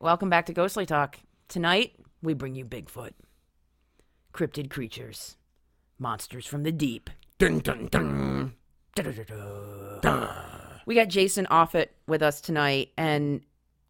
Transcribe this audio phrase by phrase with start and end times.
[0.00, 1.18] Welcome back to Ghostly Talk.
[1.48, 3.12] Tonight, we bring you Bigfoot,
[4.32, 5.36] cryptid creatures,
[5.98, 7.10] monsters from the deep.
[7.38, 8.54] Dun, dun, dun.
[10.86, 13.40] We got Jason Offutt with us tonight, and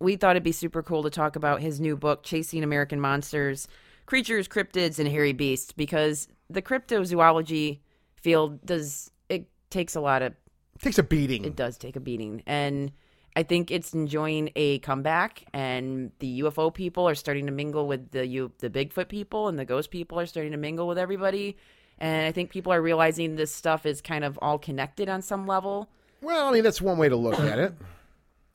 [0.00, 3.68] we thought it'd be super cool to talk about his new book, Chasing American Monsters
[4.06, 7.80] Creatures, Cryptids, and Hairy Beasts, because the cryptozoology
[8.16, 10.32] field does, it takes a lot of,
[10.76, 11.44] It Takes a beating.
[11.44, 12.42] it does take a beating.
[12.46, 12.92] And
[13.38, 18.10] I think it's enjoying a comeback, and the UFO people are starting to mingle with
[18.10, 21.56] the U, the Bigfoot people, and the ghost people are starting to mingle with everybody.
[21.98, 25.46] And I think people are realizing this stuff is kind of all connected on some
[25.46, 25.88] level.
[26.20, 27.74] Well, I mean, that's one way to look at it.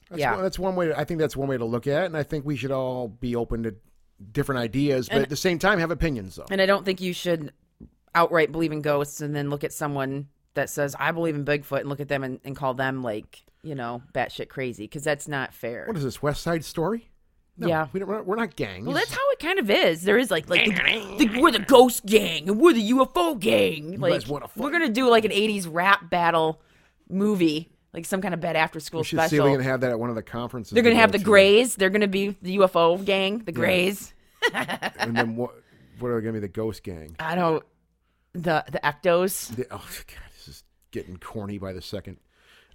[0.09, 0.33] That's Yeah.
[0.33, 0.87] one, that's one way.
[0.89, 2.71] To, I think that's one way to look at it, and I think we should
[2.71, 3.75] all be open to
[4.33, 6.35] different ideas, but And- at the same time, have opinions.
[6.35, 6.45] Though.
[6.51, 7.53] And I don't think you should
[8.13, 11.79] outright believe in ghosts and then look at someone that says, I believe in Bigfoot
[11.79, 15.27] and look at them and, and call them like, you know, batshit crazy because that's
[15.27, 15.85] not fair.
[15.87, 17.09] What is this West Side Story?
[17.57, 17.87] No, Yeah.
[17.93, 18.85] we don't, we're, not, we're not gangs.
[18.85, 20.03] well, that's how it kind of is.
[20.03, 23.99] There is like, like the, the, we're the ghost gang and we're the UFO gang.
[23.99, 26.61] Like, guys wanna we're gonna do like an '80s rap battle
[27.09, 29.45] movie, like some kind of bad after school we should see if special.
[29.45, 30.73] we can have that at one of the conferences.
[30.73, 31.23] They're gonna have the to.
[31.23, 31.75] Greys.
[31.75, 33.39] They're gonna be the UFO gang.
[33.39, 34.13] The Greys.
[34.53, 35.51] and then what?
[35.99, 37.15] What are going to be the Ghost Gang?
[37.19, 37.63] I don't.
[38.33, 39.55] The the Ectos.
[39.55, 42.17] The, oh God, this is getting corny by the second.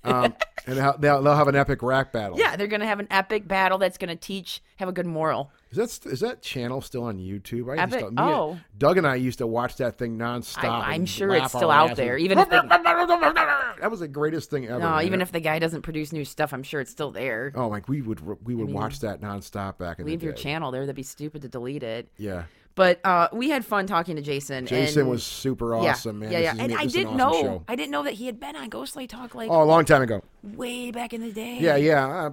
[0.05, 0.35] Um,
[0.67, 2.39] and they'll, they'll they'll have an epic rap battle.
[2.39, 5.51] Yeah, they're gonna have an epic battle that's gonna teach, have a good moral.
[5.71, 7.71] Is that is that channel still on YouTube?
[7.71, 8.59] I Epic- used to, and- oh.
[8.79, 10.65] Doug and I used to watch that thing nonstop.
[10.65, 14.67] I, I'm sure it's still out there, even if they, that was the greatest thing
[14.67, 14.79] ever.
[14.79, 15.05] no, man.
[15.05, 17.53] even if the guy doesn't produce new stuff, I'm sure it's still there.
[17.55, 20.83] oh, like we would we would watch that nonstop back in Leave your channel there.
[20.83, 22.09] That'd be stupid to delete it.
[22.17, 22.45] Yeah,
[22.79, 24.65] But uh, we had fun talking to Jason.
[24.65, 26.31] Jason and, was super yeah, awesome, man.
[26.31, 26.55] Yeah, yeah.
[26.57, 27.33] and I didn't awesome know.
[27.33, 27.65] show.
[27.67, 30.01] I didn't know that he had been on Ghostly Talk like Oh, a long time
[30.01, 30.23] ago.
[30.45, 31.59] way back in the day.
[31.61, 32.31] Yeah, yeah, uh,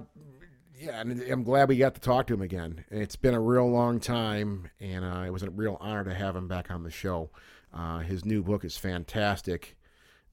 [0.78, 1.00] yeah.
[1.00, 2.84] And I'm glad we got to talk to him again.
[2.92, 6.36] It's been a real long time, and uh, it was a real honor to have
[6.36, 7.30] him back on the show.
[7.74, 9.76] Uh, his new book is fantastic.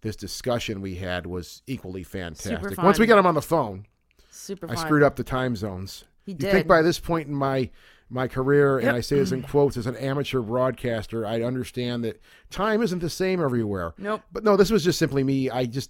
[0.02, 2.78] This discussion we had was equally fantastic.
[2.78, 3.88] Once we got him on the phone,
[4.30, 4.86] super I fun.
[4.86, 6.04] screwed up the time zones.
[6.24, 6.52] He you did.
[6.52, 7.72] think by this point in my
[8.14, 12.22] my career, and I say this in quotes, as an amateur broadcaster, I understand that
[12.52, 13.94] time isn't the same everywhere.
[13.98, 14.22] Nope.
[14.32, 15.50] But no, this was just simply me.
[15.50, 15.90] I just,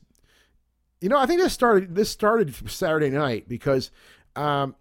[1.02, 1.96] you know, I think this started.
[1.96, 3.92] This started Saturday night because,
[4.38, 4.76] um,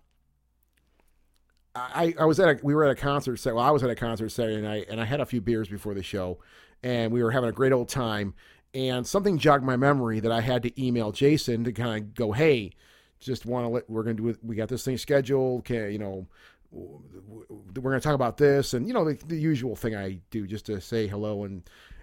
[1.75, 3.41] I I was at a we were at a concert.
[3.45, 5.95] Well, I was at a concert Saturday night, and I had a few beers before
[5.95, 6.39] the show,
[6.85, 8.35] and we were having a great old time.
[8.75, 12.33] And something jogged my memory that I had to email Jason to kind of go,
[12.33, 12.73] hey,
[13.21, 14.39] just want to let we're going to do it.
[14.43, 15.65] We got this thing scheduled.
[15.65, 16.27] Can you know?
[16.73, 20.47] We're going to talk about this, and you know the, the usual thing I do
[20.47, 21.63] just to say hello and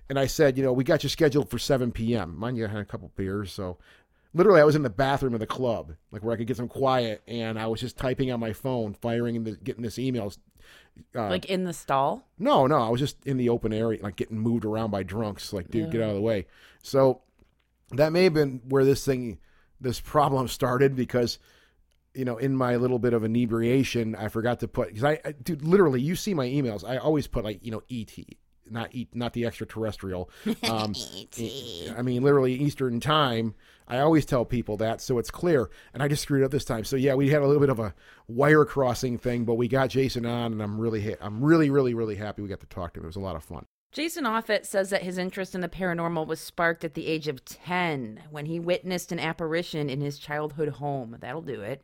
[0.09, 2.35] and I said, you know, we got you scheduled for 7 p.m.
[2.37, 3.77] Mind you, I had a couple beers, so
[4.33, 6.67] literally I was in the bathroom of the club, like where I could get some
[6.67, 10.37] quiet, and I was just typing on my phone, firing and the, getting this emails.
[11.15, 12.27] Uh, Like in the stall.
[12.39, 15.53] no, no, I was just in the open area, like getting moved around by drunks.
[15.53, 16.47] Like, dude, get out of the way.
[16.81, 17.21] So
[17.91, 19.37] that may have been where this thing,
[19.79, 21.37] this problem started because,
[22.13, 25.31] you know, in my little bit of inebriation, I forgot to put because I, I,
[25.31, 26.87] dude, literally, you see my emails.
[26.87, 28.13] I always put like, you know, ET,
[28.69, 30.29] not eat, not the extraterrestrial.
[30.63, 30.93] Um,
[31.97, 33.55] I mean, literally Eastern time.
[33.87, 35.69] I always tell people that, so it's clear.
[35.93, 36.83] And I just screwed up this time.
[36.83, 37.95] So yeah, we had a little bit of a
[38.27, 41.95] wire crossing thing, but we got Jason on, and I'm really, ha- I'm really, really,
[41.95, 43.05] really happy we got to talk to him.
[43.05, 43.65] It was a lot of fun.
[43.91, 47.43] Jason Offutt says that his interest in the paranormal was sparked at the age of
[47.43, 51.17] 10 when he witnessed an apparition in his childhood home.
[51.19, 51.83] That'll do it.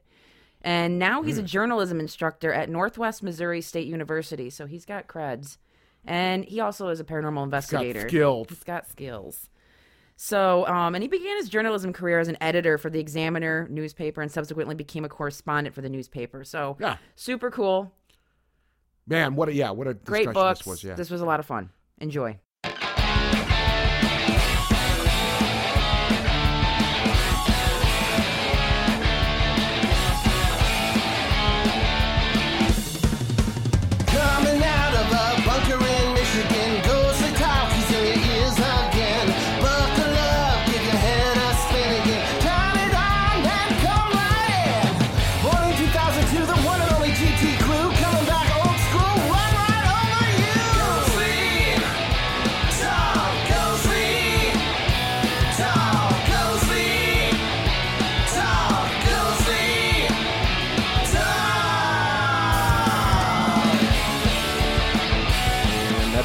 [0.66, 1.46] And now he's a Hmm.
[1.46, 5.58] journalism instructor at Northwest Missouri State University, so he's got creds.
[6.06, 8.02] And he also is a paranormal investigator.
[8.02, 8.48] Got skills.
[8.50, 9.50] He's got skills.
[10.18, 14.22] So, um, and he began his journalism career as an editor for the Examiner newspaper
[14.22, 16.44] and subsequently became a correspondent for the newspaper.
[16.44, 17.94] So, Yeah, super cool.
[19.06, 20.58] man, what a yeah, what a Great book.
[20.58, 20.96] This was, yeah.
[20.96, 21.70] This was a lot of fun.
[22.00, 22.40] Enjoy.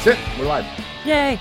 [0.03, 0.39] That's it.
[0.39, 0.65] We're live.
[1.05, 1.39] Yay.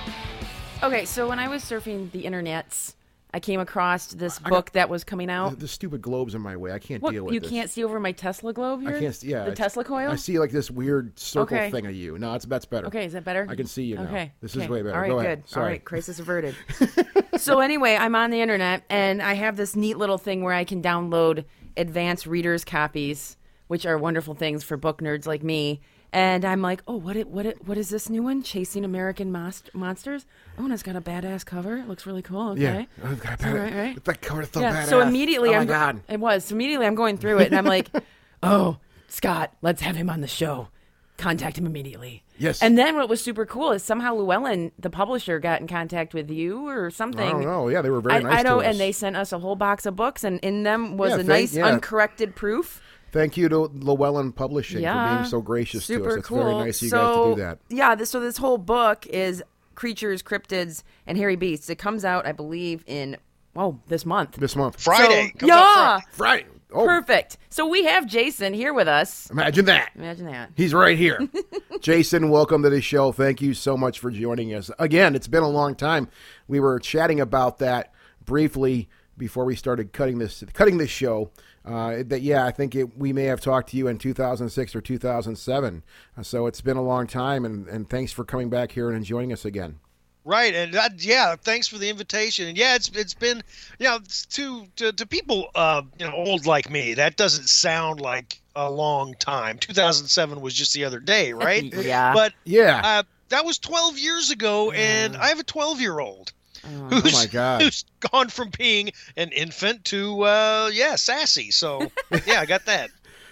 [0.82, 2.94] Okay, so when I was surfing the internets
[3.32, 5.56] I came across this book that was coming out.
[5.60, 6.72] the stupid globes in my way.
[6.72, 7.48] I can't What deal with you this.
[7.48, 8.96] can't see over my Tesla globe here?
[8.96, 9.14] I can't.
[9.14, 10.10] see- Yeah, the I- Tesla coil.
[10.10, 11.70] I see like this weird circle Okay.
[11.70, 12.18] thing of you.
[12.18, 12.88] No, it's that's better.
[12.88, 13.46] Okay, is that better?
[13.48, 14.02] I can see you now.
[14.02, 14.68] Okay, This is okay.
[14.72, 14.96] way better.
[14.96, 15.24] All right, Go good.
[15.26, 15.48] ahead.
[15.48, 15.62] Sorry.
[15.64, 16.56] All right, crisis averted.
[17.36, 20.64] so anyway, I'm on the internet and I have this neat little thing where I
[20.64, 21.44] can download
[21.76, 23.36] advanced readers copies,
[23.68, 25.80] which are wonderful things for book nerds like me.
[26.12, 28.42] And I'm like, oh, what it, what it, what is this new one?
[28.42, 30.26] Chasing American Most- Monsters.
[30.58, 31.76] Oh, and it's got a badass cover.
[31.76, 32.50] It looks really cool.
[32.50, 32.60] Okay.
[32.62, 32.84] Yeah.
[33.04, 34.04] Oh, God, All right, right.
[34.04, 34.72] That cover so Yeah.
[34.84, 34.88] badass.
[34.88, 36.00] So immediately, oh I'm my God.
[36.08, 36.46] It was.
[36.46, 37.90] So immediately, I'm going through it, and I'm like,
[38.42, 38.78] "Oh,
[39.08, 40.68] Scott, let's have him on the show.
[41.16, 42.60] Contact him immediately." Yes.
[42.62, 46.30] And then what was super cool is somehow Llewellyn, the publisher, got in contact with
[46.30, 47.20] you or something.
[47.28, 47.68] I don't know.
[47.68, 49.84] Yeah, they were very I, nice I know, and they sent us a whole box
[49.86, 51.66] of books, and in them was Yeah, a nice yeah.
[51.66, 52.80] uncorrected proof.
[53.12, 56.16] Thank you to Llewellyn Publishing Yeah, for being so gracious super to us.
[56.18, 56.38] It's cool.
[56.38, 57.58] very nice of you so, guys to do that.
[57.68, 59.42] Yeah, this, so this whole book is
[59.74, 61.70] creatures, cryptids, and hairy beasts.
[61.70, 63.16] It comes out, I believe, in
[63.56, 64.36] oh this month.
[64.36, 64.80] This month.
[64.80, 65.32] Friday.
[65.40, 66.44] So, yeah, Friday.
[66.44, 66.46] Friday.
[66.72, 67.36] Oh, perfect.
[67.48, 69.28] So we have Jason here with us.
[69.30, 69.90] imagine that.
[69.96, 70.50] Imagine that.
[70.54, 71.18] He's right here.
[71.80, 73.10] Jason, welcome to the show.
[73.10, 74.70] Thank you so much for joining us.
[74.78, 76.08] Again, it's been a long time.
[76.46, 77.92] We were chatting about that
[78.24, 81.30] briefly before we started cutting this cutting this show.
[81.64, 84.80] Uh, that yeah, I think it, we may have talked to you in 2006 or
[84.80, 85.82] 2007.
[86.16, 89.04] Uh, so it's been a long time, and, and thanks for coming back here and
[89.04, 89.78] joining us again.
[90.24, 92.46] Right, and that, yeah, thanks for the invitation.
[92.48, 93.42] And yeah, it's it's been,
[93.78, 93.98] you know,
[94.30, 98.70] to to, to people, uh, you know, old like me, that doesn't sound like a
[98.70, 99.58] long time.
[99.58, 101.72] 2007 was just the other day, right?
[101.84, 102.12] Yeah.
[102.12, 102.80] But Yeah.
[102.84, 106.32] uh, that was 12 years ago, and I have a 12 year old.
[106.64, 107.62] Oh, Who's, my God.
[107.62, 111.50] Who's gone from being an infant to, uh, yeah, sassy.
[111.50, 111.90] So,
[112.26, 112.90] yeah, I got that.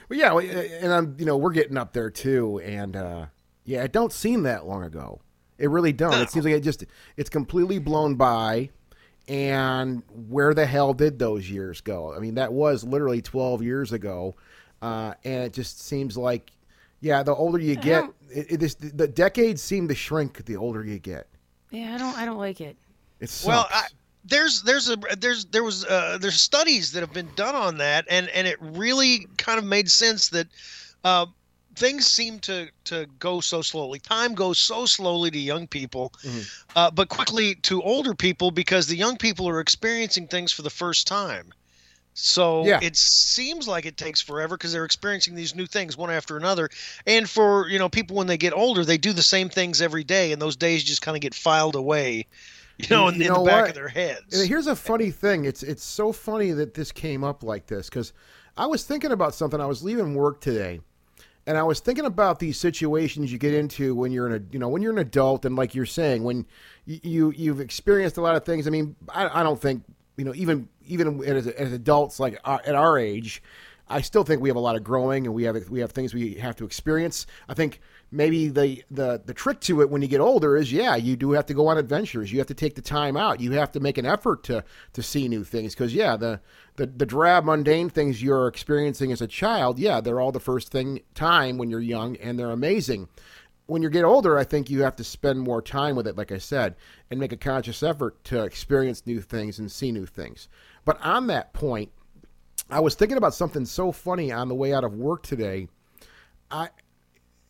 [0.08, 0.38] Well, yeah,
[0.80, 3.26] and I'm, you know, we're getting up there too, and uh,
[3.64, 5.20] yeah, it don't seem that long ago.
[5.58, 6.12] It really don't.
[6.12, 6.22] No.
[6.22, 6.84] It seems like it just
[7.16, 8.70] it's completely blown by.
[9.26, 12.14] And where the hell did those years go?
[12.14, 14.36] I mean, that was literally 12 years ago,
[14.80, 16.50] uh, and it just seems like,
[17.00, 20.82] yeah, the older you get, it, it just, the decades seem to shrink the older
[20.82, 21.28] you get.
[21.70, 22.16] yeah, I don't.
[22.16, 22.78] I don't like it.
[23.44, 23.86] Well, I,
[24.24, 28.04] there's there's a there's there was uh, there's studies that have been done on that,
[28.08, 30.48] and and it really kind of made sense that
[31.04, 31.26] uh,
[31.76, 34.00] things seem to to go so slowly.
[34.00, 36.12] Time goes so slowly to young people,
[36.76, 40.70] uh, but quickly to older people because the young people are experiencing things for the
[40.70, 41.52] first time.
[42.14, 42.80] So Yeah.
[42.82, 46.68] it seems like it takes forever because they're experiencing these new things one after another.
[47.06, 50.04] And for you know people when they get older, they do the same things every
[50.04, 52.26] day, and those days just kind of get filed away,
[52.90, 53.68] you know, in, You in know the back what?
[53.70, 54.38] of their heads.
[54.38, 55.44] And here's a funny thing.
[55.44, 58.12] It's it's so funny that this came up like this because
[58.56, 59.60] I was thinking about something.
[59.60, 60.80] I was leaving work today,
[61.46, 64.58] and I was thinking about these situations you get into when you're in a you
[64.58, 66.46] know when you're an adult and like you're saying when
[66.86, 68.66] you, you you've experienced a lot of things.
[68.66, 69.82] I mean, I, I don't think
[70.16, 73.42] you know even even as, as adults like our, at our age.
[73.90, 76.12] I still think we have a lot of growing, and we have we have things
[76.12, 77.26] we have to experience.
[77.48, 80.96] I think maybe the the the trick to it when you get older is yeah,
[80.96, 82.32] you do have to go on adventures.
[82.32, 83.40] You have to take the time out.
[83.40, 84.64] You have to make an effort to
[84.94, 86.40] to see new things because yeah, the,
[86.76, 90.70] the the drab mundane things you're experiencing as a child, yeah, they're all the first
[90.70, 93.08] thing time when you're young, and they're amazing.
[93.66, 96.32] When you get older, I think you have to spend more time with it, like
[96.32, 96.74] I said,
[97.10, 100.48] and make a conscious effort to experience new things and see new things.
[100.86, 101.90] But on that point,
[102.70, 105.68] I was thinking about something so funny on the way out of work today.
[106.50, 106.70] I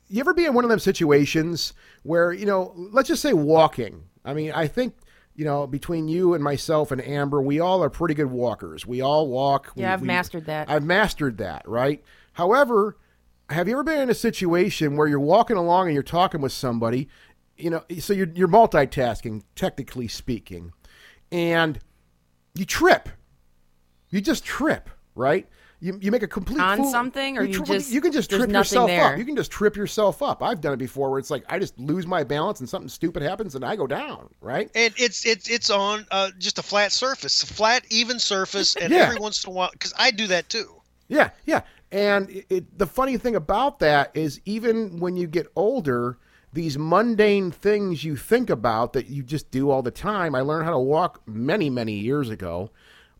[0.08, 1.72] you ever be in one of them situations
[2.02, 4.04] where, you know, let's just say walking.
[4.24, 4.94] I mean, I think,
[5.34, 8.86] you know, between you and myself and Amber, we all are pretty good walkers.
[8.86, 9.72] We all walk.
[9.76, 10.70] Yeah, we- I've we- mastered that.
[10.70, 12.02] I've mastered that, right?
[12.32, 12.96] However,
[13.50, 16.52] have you ever been in a situation where you're walking along and you're talking with
[16.52, 17.08] somebody,
[17.56, 20.72] you know, so you're, you're multitasking, technically speaking,
[21.32, 21.78] and
[22.54, 23.08] you trip.
[24.10, 25.48] You just trip, right?
[25.80, 28.30] You, you make a complete On fool- something, or you tri- just- you can just
[28.30, 29.12] trip yourself there?
[29.12, 29.18] up.
[29.18, 30.42] You can just trip yourself up.
[30.42, 33.22] I've done it before, where it's like I just lose my balance and something stupid
[33.22, 34.68] happens and I go down, right?
[34.74, 38.92] and it's it's it's on uh, just a flat surface, a flat even surface, and
[38.92, 39.04] Yeah.
[39.06, 40.74] every once in a while, because I do that too.
[41.06, 41.62] Yeah, yeah.
[41.92, 46.18] And it, it, the funny thing about that is, even when you get older,
[46.52, 50.34] these mundane things you think about that you just do all the time.
[50.34, 52.70] I learned how to walk many, many years ago,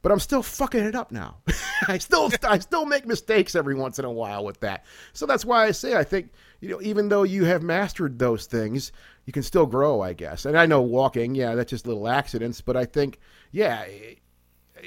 [0.02, 1.38] but I'm still fucking it up now.
[1.88, 4.85] I still, I still make mistakes every once in a while with that.
[5.12, 8.47] So that's why I say I think you know, even though you have mastered those
[8.47, 8.93] things,
[9.26, 10.45] you can still grow, I guess.
[10.45, 13.19] And I know walking, yeah, that's just little accidents, but I think,
[13.50, 13.85] yeah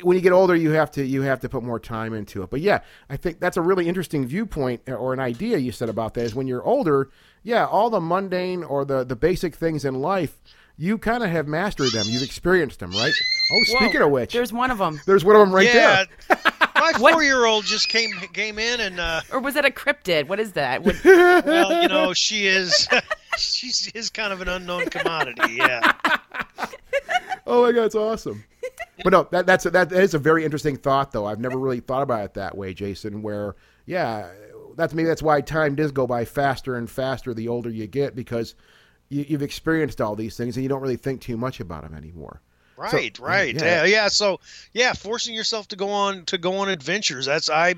[0.03, 2.49] when you get older you have to you have to put more time into it
[2.49, 6.13] but yeah i think that's a really interesting viewpoint or an idea you said about
[6.13, 7.09] that is when you're older
[7.43, 10.37] yeah all the mundane or the the basic things in life
[10.81, 12.05] you kind of have mastered them.
[12.07, 13.13] You've experienced them, right?
[13.51, 14.99] Oh, Whoa, speaking of which, there's one of them.
[15.05, 16.05] there's one of them right yeah.
[16.27, 16.37] there.
[16.75, 20.27] My four-year-old just came came in and uh, Or was that a cryptid?
[20.27, 20.81] What is that?
[20.81, 22.87] What, well, you know, she is
[23.37, 25.57] she is kind of an unknown commodity.
[25.57, 25.91] Yeah.
[27.45, 28.43] Oh my god, it's awesome.
[29.03, 31.27] But no, that that's a, that is a very interesting thought, though.
[31.27, 33.21] I've never really thought about it that way, Jason.
[33.21, 34.31] Where, yeah,
[34.75, 38.15] that's maybe that's why time does go by faster and faster the older you get
[38.15, 38.55] because
[39.11, 41.93] you, you've experienced all these things and you don't really think too much about them
[41.93, 42.41] anymore.
[42.77, 43.53] Right, right.
[43.53, 43.63] yeah.
[43.63, 43.83] Yeah.
[43.83, 44.39] yeah, So,
[44.73, 47.27] yeah, forcing yourself to go on to go on adventures.
[47.27, 47.75] That's I.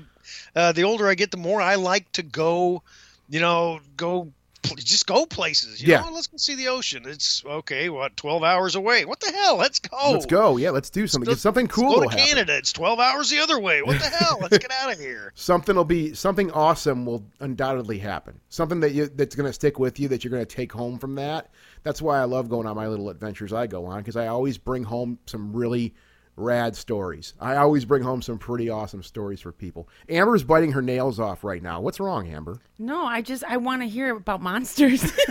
[0.56, 2.82] Uh, the older I get, the more I like to go.
[3.28, 4.32] You know, go
[4.76, 5.82] just go places.
[5.82, 6.00] You Yeah.
[6.02, 7.04] know, let's go see the ocean.
[7.06, 7.88] It's okay.
[7.88, 9.04] What, twelve hours away?
[9.04, 9.56] What the hell?
[9.56, 10.12] Let's go.
[10.12, 10.56] Let's go.
[10.56, 11.28] Yeah, let's do something.
[11.28, 12.26] Let's- something let's cool go will to happen.
[12.26, 12.56] Canada.
[12.56, 13.82] It's twelve hours the other way.
[13.82, 14.38] What the hell?
[14.40, 15.32] Let's get out of here.
[15.36, 18.40] Something will be something awesome will undoubtedly happen.
[18.48, 20.98] Something that you that's going to stick with you that you're going to take home
[20.98, 21.50] from that.
[21.82, 24.56] That's why I love going on my little adventures I go on because I always
[24.58, 25.94] bring home some really
[26.36, 27.34] rad stories.
[27.40, 29.88] I always bring home some pretty awesome stories for people.
[30.08, 31.80] Amber's biting her nails off right now.
[31.80, 32.60] What's wrong, Amber?
[32.78, 35.12] no, I just I want to hear about monsters.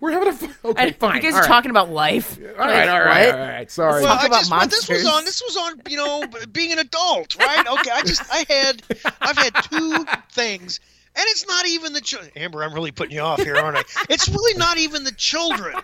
[0.00, 1.16] We're having a f- okay, I- fine.
[1.16, 1.46] You guys all are right.
[1.48, 2.38] talking about life.
[2.38, 3.70] All right, all right, all right.
[3.70, 4.02] Sorry.
[4.02, 5.24] Well, talk about just, but this was on.
[5.24, 5.80] This was on.
[5.88, 7.64] You know, being an adult, right?
[7.64, 7.90] Okay.
[7.92, 8.22] I just.
[8.32, 8.82] I had.
[9.20, 10.80] I've had two things,
[11.14, 12.32] and it's not even the children.
[12.34, 13.82] Amber, I'm really putting you off here, aren't I?
[14.10, 15.76] It's really not even the children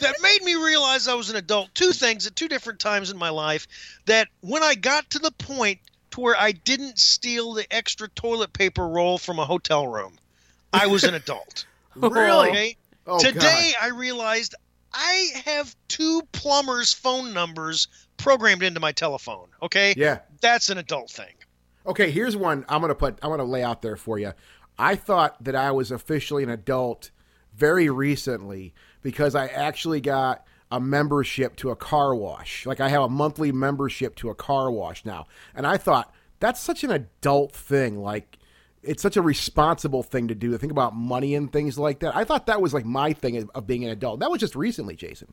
[0.00, 1.74] that made me realize I was an adult.
[1.74, 3.66] Two things at two different times in my life.
[4.06, 5.78] That when I got to the point
[6.12, 10.18] to where I didn't steal the extra toilet paper roll from a hotel room,
[10.72, 11.66] I was an adult.
[11.94, 12.48] Really?
[12.48, 12.76] Okay?
[13.06, 14.54] Oh, Today, I realized
[14.94, 17.86] I have two plumbers' phone numbers
[18.16, 19.48] programmed into my telephone.
[19.60, 20.20] Okay, Yeah.
[20.40, 21.34] that's an adult thing.
[21.86, 23.18] Okay, here's one I'm gonna put.
[23.22, 24.32] I'm gonna lay out there for you.
[24.78, 27.10] I thought that I was officially an adult
[27.54, 32.64] very recently because I actually got a membership to a car wash.
[32.66, 36.60] Like I have a monthly membership to a car wash now, and I thought that's
[36.60, 37.98] such an adult thing.
[37.98, 38.38] Like
[38.82, 42.16] it's such a responsible thing to do to think about money and things like that.
[42.16, 44.20] I thought that was like my thing of- being an adult.
[44.20, 45.32] That was just recently, Jason.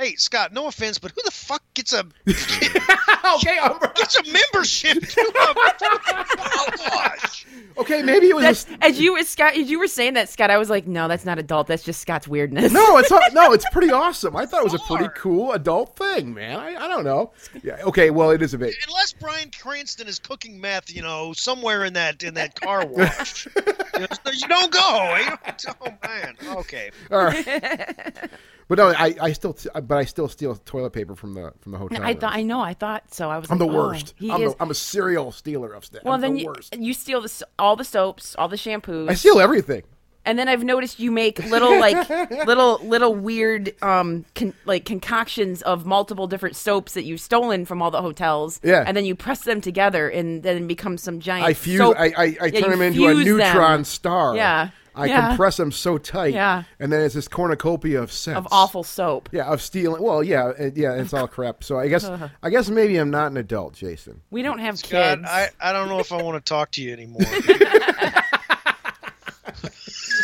[0.00, 3.58] Hey, Scott, no offense, but who the fuck gets a okay,
[3.94, 7.46] gets a membership to a car wash?
[7.76, 8.42] okay, maybe it was.
[8.44, 11.06] That's, just- as you Scott, as you were saying that, Scott, I was like, no,
[11.06, 11.66] that's not adult.
[11.66, 12.72] That's just Scott's weirdness.
[12.72, 14.34] No, it's not, no, it's pretty awesome.
[14.36, 16.58] I thought it was a pretty cool adult thing, man.
[16.58, 17.32] I, I don't know.
[17.62, 18.74] Yeah, okay, well, it is a bit.
[18.88, 23.46] Unless Bryan Cranston is cooking meth, you know, somewhere in that in that car wash,
[23.54, 25.16] you, know, so you don't go.
[25.18, 25.36] You eh?
[25.58, 26.90] don't- oh man, okay.
[27.10, 28.30] All right.
[28.70, 31.78] But no, I, I still, but I still steal toilet paper from the from the
[31.78, 32.00] hotel.
[32.04, 32.60] I thought I know.
[32.60, 33.28] I thought so.
[33.28, 33.50] I was.
[33.50, 34.14] I'm the like, oh, worst.
[34.16, 34.54] he I'm, is.
[34.54, 36.04] the, I'm a serial stealer of stuff.
[36.04, 36.76] well, I'm then the you, worst.
[36.78, 39.10] you steal the, all the soaps, all the shampoos.
[39.10, 39.82] I steal everything.
[40.24, 42.08] And then I've noticed you make little like
[42.46, 47.82] little little weird um con- like concoctions of multiple different soaps that you've stolen from
[47.82, 48.60] all the hotels.
[48.62, 48.84] Yeah.
[48.86, 51.44] And then you press them together and then it becomes some giant.
[51.46, 51.78] I fuse.
[51.78, 51.96] soap.
[51.98, 53.36] I, I, I Yeah, turn them into a fuse them.
[53.38, 54.36] neutron star.
[54.36, 54.70] Yeah.
[54.94, 55.28] I Yeah.
[55.28, 56.34] compress them so tight.
[56.34, 56.64] Yeah.
[56.78, 59.28] And then it's this cornucopia of scents of awful soap.
[59.32, 60.02] Yeah, of stealing.
[60.02, 61.62] Well, yeah, uh, yeah, it's all crap.
[61.64, 62.08] So I guess,
[62.42, 64.20] I guess maybe I'm not an adult, Jason.
[64.30, 65.28] We don't have God, kids.
[65.30, 67.22] I, I don't know if I want to talk to you anymore.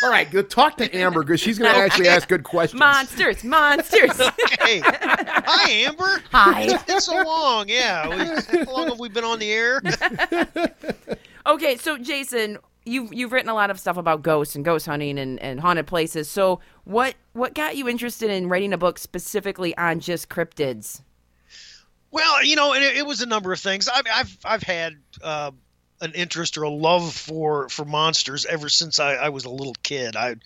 [0.03, 2.79] All right, go talk to Amber because she's going to actually ask good questions.
[2.79, 4.17] monsters, monsters.
[4.61, 6.23] hey, hi Amber.
[6.33, 6.63] Hi.
[6.65, 7.69] It's been so long.
[7.69, 9.81] Yeah, we, how long have we been on the air?
[11.47, 15.19] Okay, so Jason, you've you've written a lot of stuff about ghosts and ghost hunting
[15.19, 16.29] and, and haunted places.
[16.31, 21.03] So what what got you interested in writing a book specifically on just cryptids?
[22.11, 23.89] Well, you know, and it, it was a number of things.
[23.89, 25.51] I've I've I've had uh,
[26.01, 29.75] an interest or a love for for monsters ever since I, I was a little
[29.83, 30.17] kid.
[30.17, 30.37] I,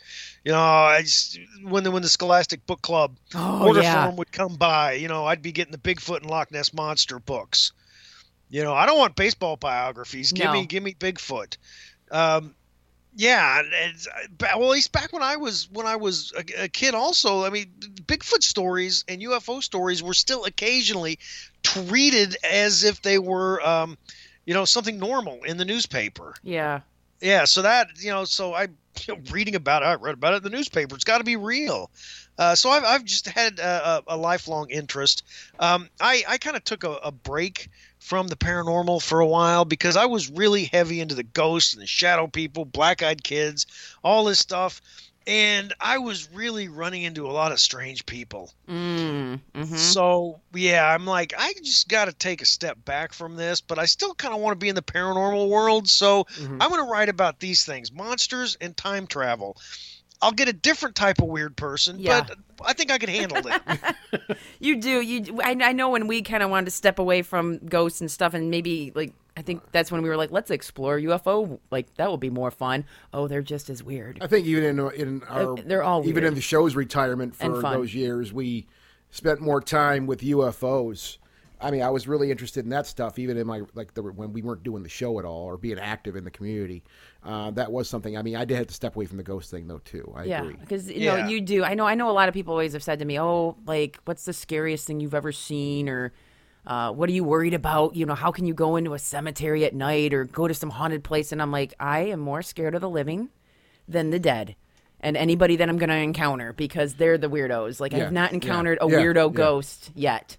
[0.45, 4.05] you know, I just, when the when the Scholastic Book Club Oh, order yeah.
[4.05, 7.19] form would come by, you know, I'd be getting the Bigfoot and Loch Ness monster
[7.19, 7.73] books.
[8.49, 10.33] You know, I don't want baseball biographies.
[10.33, 10.53] Give No.
[10.53, 11.57] me give me Bigfoot.
[12.11, 12.55] Um,
[13.17, 14.09] yeah, it's,
[14.41, 17.51] well, at least back when I was when I was a, a kid, also, I
[17.51, 17.67] mean,
[18.07, 21.19] Bigfoot stories and UFO stories were still occasionally
[21.63, 23.99] treated as if they were, um,
[24.45, 26.35] you know, something normal in the newspaper.
[26.43, 26.81] Yeah.
[27.21, 30.35] Yeah, so that you know, so I you know, reading about it, I read about
[30.35, 30.95] it in the newspaper.
[30.95, 31.91] It's got to be real.
[32.39, 35.25] Uh, so I've, I've just had a, a, a lifelong interest.
[35.59, 37.69] Um, I I kind of took a, a break
[38.11, 41.81] from the paranormal for a while because I was really heavy into the ghosts and
[41.81, 43.67] the shadow people, black eyed kids,
[44.03, 44.81] all this stuff,
[45.29, 48.53] and I was really running into a lot of strange people.
[48.69, 53.37] Mm, hmm So yeah, I'm like, I just got to take a step back from
[53.37, 55.89] this, but I still kind of want to be in the paranormal world.
[55.89, 56.57] So Mhm.
[56.61, 59.57] I'm going to write about these things: monsters and time travel.
[60.23, 61.99] I'll get a different type of weird person.
[61.99, 62.23] Yeah.
[62.29, 63.63] But I think I could handle it.
[64.59, 65.01] You do.
[65.01, 65.41] You.
[65.43, 68.35] I, I know when we kind of wanted to step away from ghosts and stuff,
[68.35, 71.59] and maybe like I think that's when we were like, let's explore UFO.
[71.71, 72.85] Like that will be more fun.
[73.15, 74.19] Oh, they're just as weird.
[74.21, 76.25] I think even in in our Uh, they're all even weird.
[76.25, 78.67] in the show's retirement for those years, we
[79.11, 81.17] spent more time with UFOs.
[81.63, 84.33] I mean, I was really interested in that stuff, even in my like the, when
[84.33, 86.83] we weren't doing the show at all or being active in the community.
[87.23, 88.17] Uh, that was something.
[88.17, 90.11] I mean, I did have to step away from the ghost thing though too.
[90.17, 90.57] I Yeah, agree.
[90.59, 91.23] because you Yeah.
[91.23, 91.63] know you do.
[91.65, 91.87] I know.
[91.87, 94.33] I know a lot of people always have said to me, "Oh, like, what's the
[94.33, 96.13] scariest thing you've ever seen?" or
[96.67, 99.65] uh, "What are you worried about?" You know, how can you go into a cemetery
[99.65, 101.31] at night or go to some haunted place?
[101.33, 103.29] And I'm like, I am more scared of the living
[103.89, 104.57] than the dead,
[105.01, 107.81] and anybody that I'm going to encounter because they're the weirdos.
[107.81, 109.37] Like, Yeah, I've not yeah, encountered a weirdo yeah.
[109.37, 110.37] ghost yet.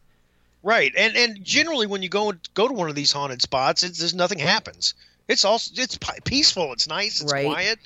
[0.63, 3.97] Right, and and generally when you go go to one of these haunted spots, it's
[3.99, 4.93] there's nothing happens.
[5.27, 6.73] It's all it's peaceful.
[6.73, 7.21] It's nice.
[7.21, 7.45] It's Right.
[7.45, 7.79] quiet.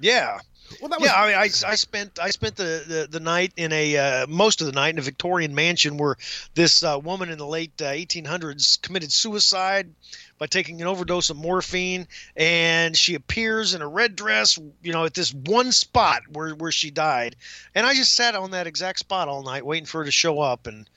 [0.00, 0.38] Yeah,
[0.80, 1.20] Well, that was yeah.
[1.20, 4.60] I mean, I, I spent I spent the, the, the night in a uh, most
[4.60, 6.16] of the night in a Victorian mansion where
[6.54, 9.92] this uh, woman in the late uh, 1800s committed suicide
[10.38, 15.04] by taking an overdose of morphine, and she appears in a red dress, you know,
[15.04, 17.36] at this one spot where where she died,
[17.74, 20.40] and I just sat on that exact spot all night waiting for her to show
[20.40, 20.88] up, and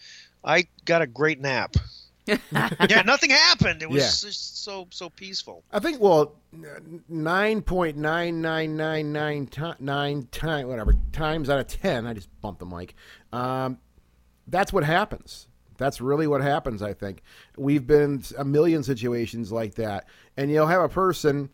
[0.47, 1.75] I got a great nap.
[2.27, 3.81] yeah, nothing happened.
[3.83, 4.29] It was Yeah.
[4.29, 5.63] just so so peaceful.
[5.71, 6.35] I think well,
[7.07, 9.49] nine point nine nine nine nine
[9.79, 12.05] nine time whatever times out of ten.
[12.07, 12.95] I just bumped the mic.
[13.31, 13.77] Um,
[14.47, 15.47] that's what happens.
[15.77, 16.81] That's really what happens.
[16.81, 17.21] I think
[17.55, 21.49] we've been a million situations like that, and you'll have a person,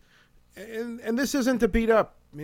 [0.56, 2.42] and and this isn't to beat up uh,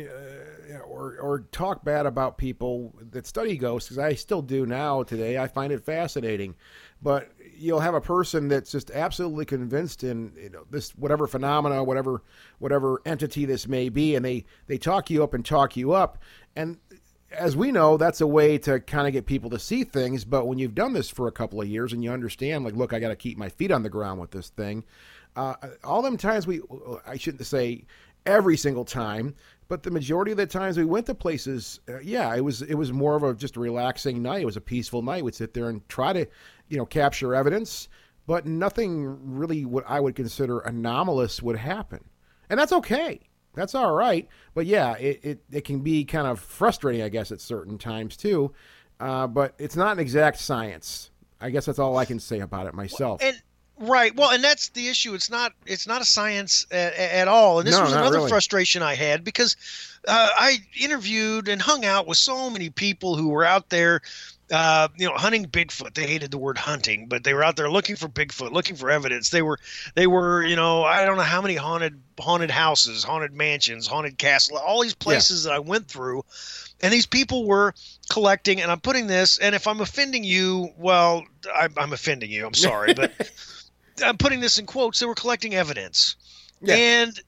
[0.80, 5.38] or or talk bad about people that study ghosts because I still do now today.
[5.38, 6.54] I find it fascinating,
[7.02, 11.82] but you'll have a person that's just absolutely convinced in you know this whatever phenomena,
[11.84, 12.22] whatever
[12.58, 16.18] whatever entity this may be, and they they talk you up and talk you up,
[16.56, 16.78] and
[17.32, 20.24] as we know, that's a way to kind of get people to see things.
[20.24, 22.92] But when you've done this for a couple of years and you understand, like, look,
[22.92, 24.84] I got to keep my feet on the ground with this thing.
[25.36, 26.60] Uh, all them times we,
[27.06, 27.84] I shouldn't say
[28.26, 29.34] every single time,
[29.70, 32.74] but the majority of the times we went to places, uh, yeah, it was it
[32.74, 34.42] was more of a just a relaxing night.
[34.42, 35.22] It was a peaceful night.
[35.24, 36.26] We'd sit there and try to,
[36.68, 37.88] you know, capture evidence,
[38.26, 42.04] but nothing really what I would consider anomalous would happen,
[42.50, 43.20] and that's okay.
[43.54, 44.28] That's all right.
[44.54, 48.16] But yeah, it, it, it can be kind of frustrating, I guess, at certain times
[48.16, 48.52] too.
[48.98, 51.10] Uh, but it's not an exact science.
[51.40, 53.22] I guess that's all I can say about it myself.
[53.22, 53.40] and
[53.80, 54.14] right.
[54.14, 55.14] Well and that's the issue.
[55.14, 57.58] It's not it's not a science at, at all.
[57.58, 58.28] And this No, was another really.
[58.28, 59.56] frustration i had because
[60.06, 64.00] uh, i interviewed and hung out with so many people who were out there
[64.52, 65.94] uh, you know hunting bigfoot.
[65.94, 68.90] They hated the word hunting but they were out there looking for bigfoot looking for
[68.90, 69.30] evidence.
[69.30, 69.58] They were
[69.94, 74.18] they were you know i don't know how many haunted haunted houses haunted mansions haunted
[74.18, 76.24] castle all these places that i went through.
[76.82, 77.74] And these people were
[78.10, 82.44] collecting and i'm putting this and if i'm offending you well i'm, I'm offending you.
[82.46, 83.12] I'm sorry but
[84.02, 86.16] i'm putting this in quotes they were collecting evidence
[86.62, 86.74] Yeah.
[86.74, 87.20] and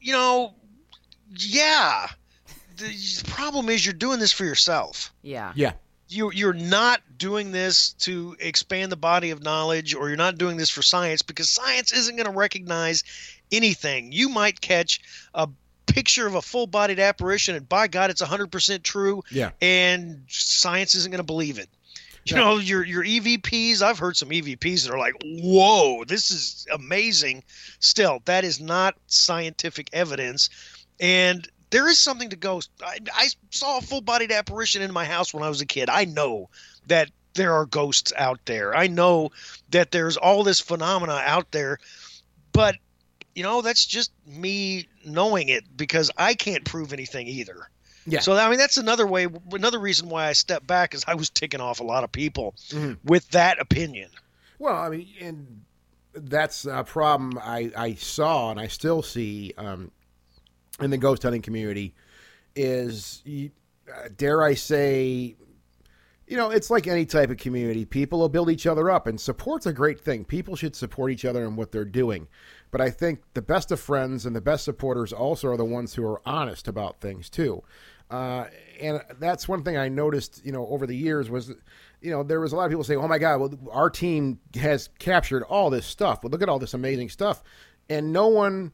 [0.00, 0.54] you know
[1.38, 2.06] yeah
[2.76, 5.52] the problem is you're doing this for yourself Yeah.
[5.54, 5.72] yeah.
[6.08, 10.56] you you're not doing this to expand the body of knowledge or you're not doing
[10.56, 13.02] this for science because science isn't going to recognize
[13.50, 15.00] anything you might catch
[15.34, 15.48] a
[15.86, 19.50] picture of a full-bodied apparition and by god it's 100% true Yeah.
[19.62, 21.68] and science isn't going to believe it
[22.26, 26.66] you know your your evps i've heard some evps that are like whoa this is
[26.72, 27.42] amazing.
[27.78, 30.48] Still that is not scientific evidence.
[31.00, 35.34] And there is something to ghost I, I saw a full-bodied apparition in my house
[35.34, 35.88] when i was a kid.
[35.88, 36.48] I know
[36.86, 38.74] that there are ghosts out there.
[38.74, 39.30] I know
[39.70, 41.78] that there's all this phenomena out there.
[42.52, 42.76] But
[43.34, 47.68] you know that's just me knowing it because i can't prove anything either
[48.06, 48.20] Yeah.
[48.20, 51.28] so I mean that's another way another reason why I stepped back is I was
[51.28, 52.98] ticking off a lot of people Mhm.
[53.04, 54.10] with that opinion.
[54.58, 55.62] Well, I mean, and
[56.14, 59.90] that's a problem I, I saw and I still see um,
[60.80, 61.94] in the ghost hunting community
[62.54, 65.36] is, uh, dare I say,
[66.26, 67.84] you know, it's like any type of community.
[67.84, 70.24] People will build each other up, and support's a great thing.
[70.24, 72.26] People should support each other in what they're doing.
[72.70, 75.94] But I think the best of friends and the best supporters also are the ones
[75.94, 77.62] who are honest about things too.
[78.10, 78.44] Uh,
[78.80, 81.52] and that's one thing I noticed, you know, over the years was,
[82.00, 84.38] you know, there was a lot of people saying, "Oh my God, well, our team
[84.54, 86.22] has captured all this stuff.
[86.22, 87.42] Well, look at all this amazing stuff,"
[87.88, 88.72] and no one.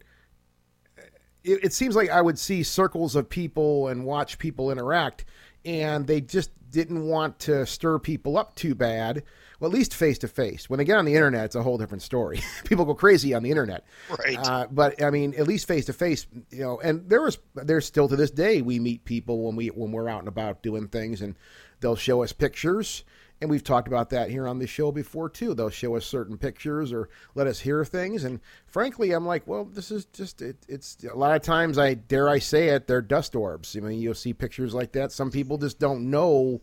[1.45, 5.25] It, it seems like I would see circles of people and watch people interact,
[5.65, 9.23] and they just didn't want to stir people up too bad.
[9.63, 10.69] Well, at least face to face.
[10.69, 12.41] When they get on the internet, it's a whole different story.
[12.65, 13.85] people go crazy on the internet.
[14.11, 14.37] Right.
[14.37, 16.81] Uh, but I mean, at least face to face, you know.
[16.81, 20.09] And there was, there's still to this day, we meet people when we when we're
[20.09, 21.37] out and about doing things, and
[21.79, 23.05] they'll show us pictures.
[23.41, 25.55] And we've talked about that here on the show before too.
[25.55, 28.25] They'll show us certain pictures or let us hear things.
[28.25, 31.95] And frankly, I'm like, well, this is just it, it's a lot of times I
[31.95, 33.77] dare I say it, they're dust orbs.
[33.77, 35.13] I mean, you'll see pictures like that.
[35.13, 36.63] Some people just don't know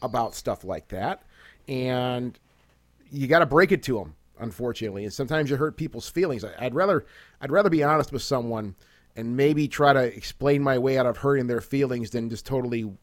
[0.00, 1.22] about stuff like that,
[1.68, 2.38] and
[3.10, 4.14] you got to break it to them.
[4.40, 6.44] Unfortunately, and sometimes you hurt people's feelings.
[6.44, 7.06] I- I'd rather
[7.40, 8.76] I'd rather be honest with someone
[9.16, 12.78] and maybe try to explain my way out of hurting their feelings than just totally
[12.80, 12.96] you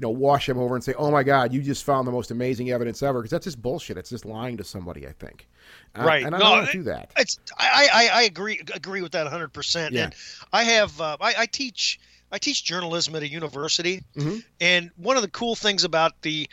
[0.00, 2.70] know wash them over and say oh my god you just found the most amazing
[2.72, 5.46] evidence ever because that's just bullshit it's just lying to somebody i think
[5.94, 6.24] Uh, Right.
[6.24, 9.02] and i No, don't want it- to do that It's I, I I agree agree
[9.02, 9.52] with that 100.
[9.52, 10.04] percent Yeah.
[10.04, 10.14] And
[10.52, 12.00] I have uh, I, I teach
[12.32, 14.42] I teach journalism at a university, Mhm.
[14.60, 16.48] and one of the cool things about the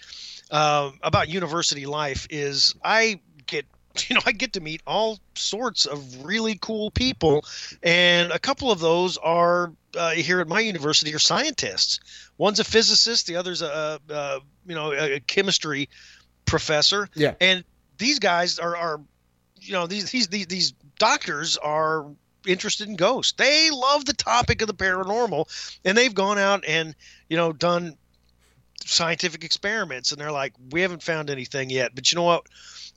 [0.51, 3.65] uh, about university life is I get
[4.09, 7.45] you know I get to meet all sorts of really cool people,
[7.83, 11.99] and a couple of those are uh, here at my university are scientists.
[12.37, 15.89] One's a physicist, the other's a, a, you know a chemistry
[16.45, 17.09] professor.
[17.15, 17.33] Yeah.
[17.41, 17.63] and
[17.97, 19.01] these guys are are
[19.59, 22.05] you know these these these, these doctors are
[22.45, 23.33] interested in ghosts.
[23.33, 26.95] They love the topic of the paranormal, and they've gone out and
[27.29, 27.97] you know done
[28.85, 31.93] scientific experiments, and they're like, we haven't found anything yet.
[31.95, 32.47] But you know what?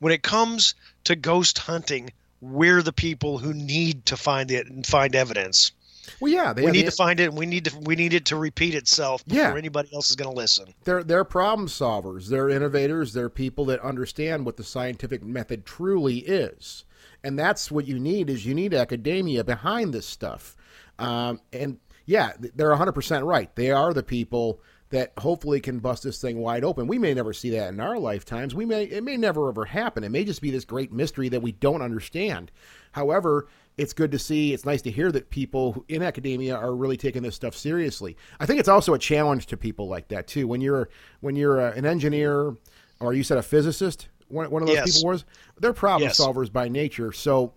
[0.00, 4.86] When it comes to ghost hunting, we're the people who need to find it and
[4.86, 5.72] find evidence.
[6.20, 8.14] well yeah they we need the- to find it, and we need to we need
[8.14, 9.56] it to repeat itself before Yeah.
[9.56, 10.72] anybody else is going to listen.
[10.84, 16.18] they're they're problem solvers they're innovators they're people that understand what the scientific method truly
[16.20, 16.84] is
[17.22, 20.56] and that's what you need is you need academia behind this stuff
[20.98, 26.20] um, and yeah they're 100% right they are the people that hopefully can bust this
[26.20, 29.16] thing wide open we may never see that in our lifetimes we may it may
[29.16, 32.50] never ever happen it may just be this great mystery that we don't understand
[32.92, 33.46] however
[33.78, 34.52] it's good to see.
[34.52, 38.14] It's nice to hear that people in academia are really taking this stuff seriously.
[38.38, 40.46] I think it's also a challenge to people like that too.
[40.46, 42.54] When you're when you're uh, an engineer,
[43.00, 44.92] or you said a physicist, one, one of those Yes.
[44.98, 45.24] people was,
[45.60, 46.20] they're problem Yes.
[46.20, 47.10] solvers by nature.
[47.10, 47.54] So,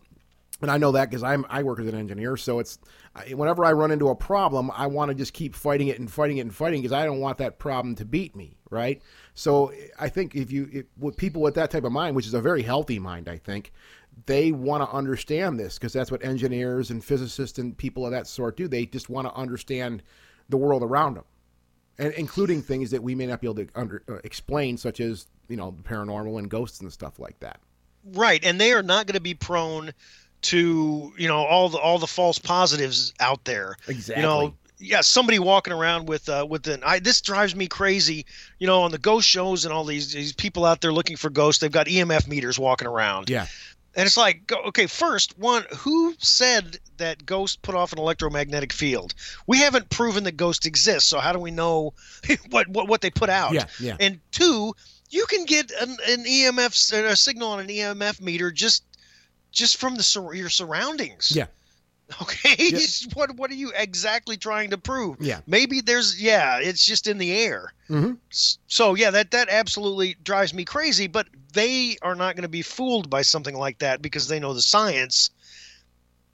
[0.61, 2.37] and I know that because I'm I work as an engineer.
[2.37, 2.79] So it's
[3.31, 6.37] whenever I run into a problem, I want to just keep fighting it and fighting
[6.37, 9.01] it and fighting because I don't want that problem to beat me, right?
[9.35, 12.41] So I think if you with people with that type of mind, which is a
[12.41, 13.71] very healthy mind, I think
[14.25, 18.27] they want to understand this because that's what engineers and physicists and people of that
[18.27, 18.67] sort do.
[18.67, 20.01] They just want to understand
[20.49, 21.25] the world around them,
[21.99, 25.27] and including things that we may not be able to under, uh, explain, such as
[25.49, 27.59] you know the paranormal and ghosts and stuff like that.
[28.05, 29.93] Right, and they are not going to be prone
[30.43, 33.77] to you know all the all the false positives out there.
[33.87, 34.21] Exactly.
[34.21, 38.25] You know, yeah, somebody walking around with uh, with an I this drives me crazy.
[38.59, 41.29] You know, on the ghost shows and all these these people out there looking for
[41.29, 43.29] ghosts, they've got EMF meters walking around.
[43.29, 43.47] Yeah.
[43.95, 49.13] And it's like, okay, first, one, who said that ghosts put off an electromagnetic field?
[49.45, 51.93] We haven't proven that ghosts exist, so how do we know
[52.49, 53.53] what what, what they put out?
[53.53, 53.97] Yeah, yeah.
[53.99, 54.75] And two,
[55.09, 58.83] you can get an, an EMF a signal on an EMF meter just
[59.53, 61.31] just from the sur- your surroundings.
[61.33, 61.45] Yeah.
[62.21, 62.55] Okay.
[62.57, 62.79] Yeah.
[63.13, 65.17] what what are you exactly trying to prove?
[65.21, 65.39] Yeah.
[65.47, 67.71] Maybe there's yeah, it's just in the air.
[67.89, 68.17] Mhm.
[68.67, 71.07] So yeah, that that absolutely drives me crazy.
[71.07, 74.53] But they are not going to be fooled by something like that because they know
[74.53, 75.29] the science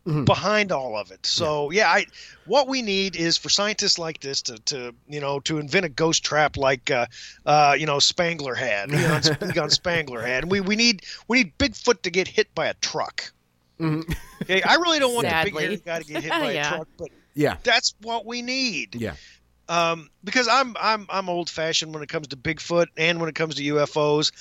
[0.09, 0.25] Mhm.
[0.25, 1.25] behind all of it.
[1.25, 2.05] So yeah, I
[2.45, 5.89] what we need is for scientists like this to to you know to invent a
[5.89, 7.05] ghost trap like uh,
[7.45, 10.43] uh, you know Spengler had, Egon, Egon Spengler had.
[10.43, 13.31] And we we need we need Bigfoot to get hit by a truck.
[13.79, 14.13] Mhm.
[14.41, 15.77] Okay, I really don't want the big Sadly.
[15.85, 16.67] guy to get hit by Yeah.
[16.67, 17.57] a truck, but Yeah.
[17.63, 18.95] that's what we need.
[18.95, 19.13] Yeah.
[19.69, 23.35] Um, because I'm I'm I'm old fashioned when it comes to Bigfoot and when it
[23.35, 24.31] comes to UFOs.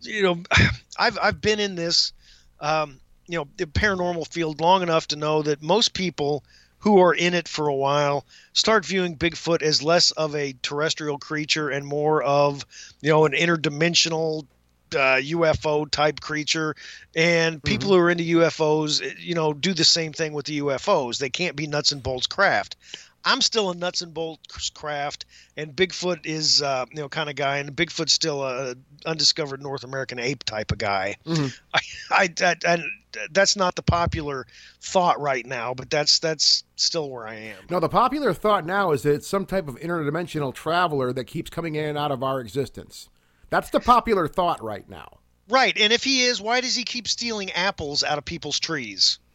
[0.00, 0.42] You know,
[0.98, 2.12] I've I've been in this,
[2.60, 2.98] um,
[3.32, 6.44] you know, the paranormal field long enough to know that most people
[6.80, 11.16] who are in it for a while start viewing Bigfoot as less of a terrestrial
[11.16, 12.66] creature and more of,
[13.00, 14.44] you know, an interdimensional
[14.92, 16.76] uh, UFO type creature.
[17.16, 21.16] And people who are into UFOs, you know, do the same thing with the UFOs.
[21.16, 22.76] They can't be nuts and bolts craft.
[23.24, 27.36] I'm still a nuts and bolts craft, and Bigfoot is, uh, you know, kind of
[27.36, 28.74] guy, and Bigfoot's still a
[29.06, 31.16] undiscovered North American ape type of guy.
[31.26, 31.56] Mhm.
[32.10, 32.84] I, I, and
[33.30, 34.46] that's not the popular
[34.80, 37.58] thought right now, but that's that's still where I am.
[37.70, 41.50] No, the popular thought now is that it's some type of interdimensional traveler that keeps
[41.50, 43.08] coming in and out of our existence.
[43.50, 45.18] That's the popular thought right now.
[45.48, 49.18] Right, and if he is, why does he keep stealing apples out of people's trees?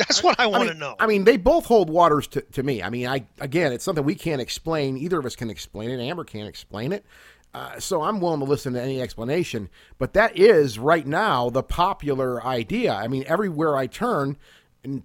[0.00, 0.96] That's what I want mean, to know.
[0.98, 2.82] I mean, they both hold waters to, to me.
[2.82, 4.96] I mean, I again, it's something we can't explain.
[4.96, 6.00] Either of us can explain it.
[6.00, 7.04] Amber can't explain it.
[7.52, 9.68] Uh, so I'm willing to listen to any explanation.
[9.98, 12.94] But that is right now the popular idea.
[12.94, 14.36] I mean, everywhere I turn,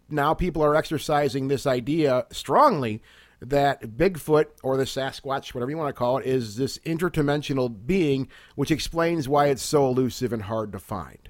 [0.10, 3.02] now people are exercising this idea strongly
[3.42, 8.30] that Bigfoot or the Sasquatch, whatever you want to call it, is this interdimensional being,
[8.56, 11.25] which explains why it's so elusive and hard to find.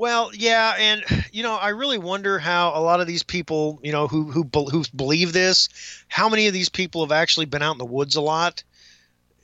[0.00, 3.92] Well, yeah, and you know, I really wonder how a lot of these people, you
[3.92, 5.68] know, who who who believe this,
[6.08, 8.64] how many of these people have actually been out in the woods a lot.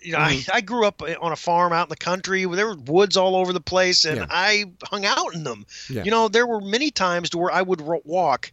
[0.00, 0.50] You know, Mm-hmm.
[0.50, 2.46] I, I grew up on a farm out in the country.
[2.46, 4.26] where There were woods all over the place, and Yeah.
[4.30, 5.66] I hung out in them.
[5.90, 6.04] Yeah.
[6.04, 8.50] You know, there were many times to where I would walk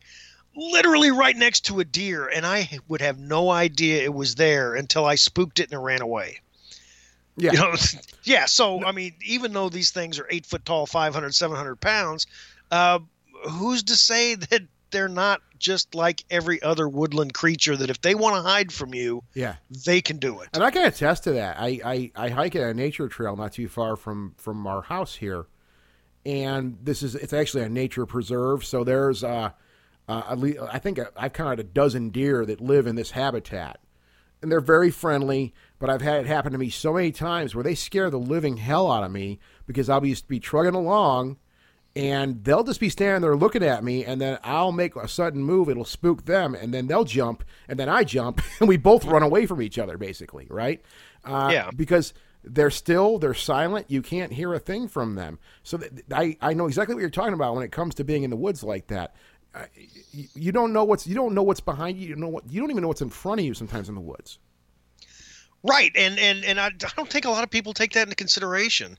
[0.58, 4.76] literally right next to a deer, and I would have no idea it was there
[4.76, 6.42] until I spooked it and it ran away.
[7.38, 7.52] Yeah.
[7.54, 7.76] You know,
[8.24, 8.46] yeah.
[8.46, 12.28] So, I mean, even though these things are eight foot tall, 500, 700 pounds,
[12.72, 13.00] uh,
[13.50, 18.14] who's to say that they're not just like every other woodland creature that if they
[18.16, 19.56] want to hide from you, Yeah.
[19.86, 20.50] they can do it?
[20.54, 21.58] And I can attest to that.
[21.60, 25.16] I, I, I hike at a nature trail not too far from, from our house
[25.16, 25.46] here.
[26.26, 28.64] And this is, it's actually a nature preserve.
[28.66, 29.52] So there's, uh,
[30.08, 30.36] uh,
[30.72, 33.80] I think I've counted a dozen deer that live in this habitat.
[34.44, 37.64] And they're very friendly, but I've had it happen to me so many times where
[37.64, 41.38] they scare the living hell out of me because I'll be, be trugging along
[41.96, 45.44] and they'll just be standing there looking at me and then I'll make a sudden
[45.44, 49.06] move it'll spook them and then they'll jump and then I jump and we both
[49.06, 50.82] run away from each other basically right?
[51.24, 51.70] Uh, Yeah.
[51.76, 53.90] because they're still they're silent.
[53.90, 55.40] You can't hear a thing from them.
[55.62, 58.24] So th- I, I know exactly what you're talking about when it comes to being
[58.24, 59.16] in the woods like that
[60.12, 62.60] you, don't know what's you don't know what's behind you you don't know what you
[62.60, 64.40] don't even know what's in front of you sometimes in the woods
[65.64, 68.16] Right, and and and I, I don't think a lot of people take that into
[68.16, 68.98] consideration.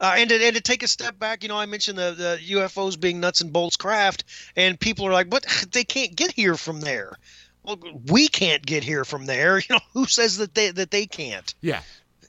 [0.00, 2.54] Uh, and to, and to take a step back, you know, I mentioned the, the
[2.54, 4.24] UFOs being nuts and bolts craft,
[4.56, 7.16] and people are like, "But they can't get here from there."
[7.62, 9.58] Well, we can't get here from there.
[9.68, 11.54] You know, who says that they that they can't?
[11.60, 11.82] yeah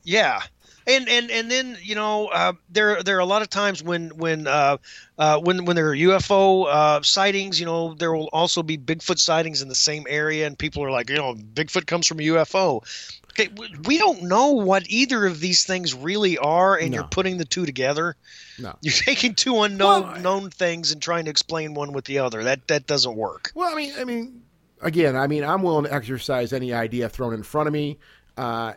[0.03, 0.41] Yeah,
[0.89, 4.09] and and and then you know uh, there there are a lot of times when
[4.17, 4.77] when uh,
[5.17, 9.19] uh, when when there are UFO uh, sightings, you know there will also be Bigfoot
[9.19, 12.23] sightings in the same area, and people are like, you know, Bigfoot comes from a
[12.23, 12.83] UFO.
[13.31, 13.49] Okay,
[13.85, 16.95] we don't know what either of these things really are, and No.
[16.97, 18.15] you're putting the two together.
[18.57, 22.19] no You're taking two unknown Well, known things and trying to explain one with the
[22.19, 22.43] other.
[22.43, 23.51] That that doesn't work.
[23.53, 24.41] Well, I mean, I mean,
[24.81, 27.99] again, I mean, I'm willing to exercise any idea thrown in front of me.
[28.35, 28.73] Uh,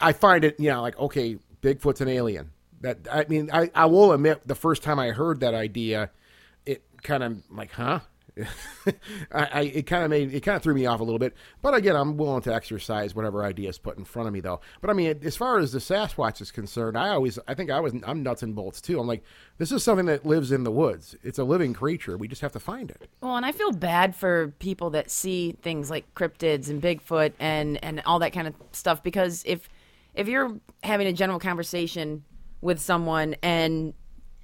[0.00, 2.50] I find it, you know, like okay, Bigfoot's an alien.
[2.80, 6.10] That I mean, I, I will admit, the first time I heard that idea,
[6.64, 8.00] it kind of like, huh?
[9.32, 11.34] I, I it kind of made it kind of threw me off a little bit.
[11.62, 14.60] But again, I'm willing to exercise whatever idea is put in front of me, though.
[14.80, 17.80] But I mean, as far as the Sasquatch is concerned, I always I think I
[17.80, 18.98] was I'm nuts and bolts too.
[19.00, 19.22] I'm like,
[19.58, 21.16] this is something that lives in the woods.
[21.22, 22.16] It's a living creature.
[22.16, 23.10] We just have to find it.
[23.20, 27.82] Well, and I feel bad for people that see things like cryptids and Bigfoot and
[27.84, 29.68] and all that kind of stuff because if
[30.14, 32.24] if you're having a general conversation
[32.60, 33.94] with someone and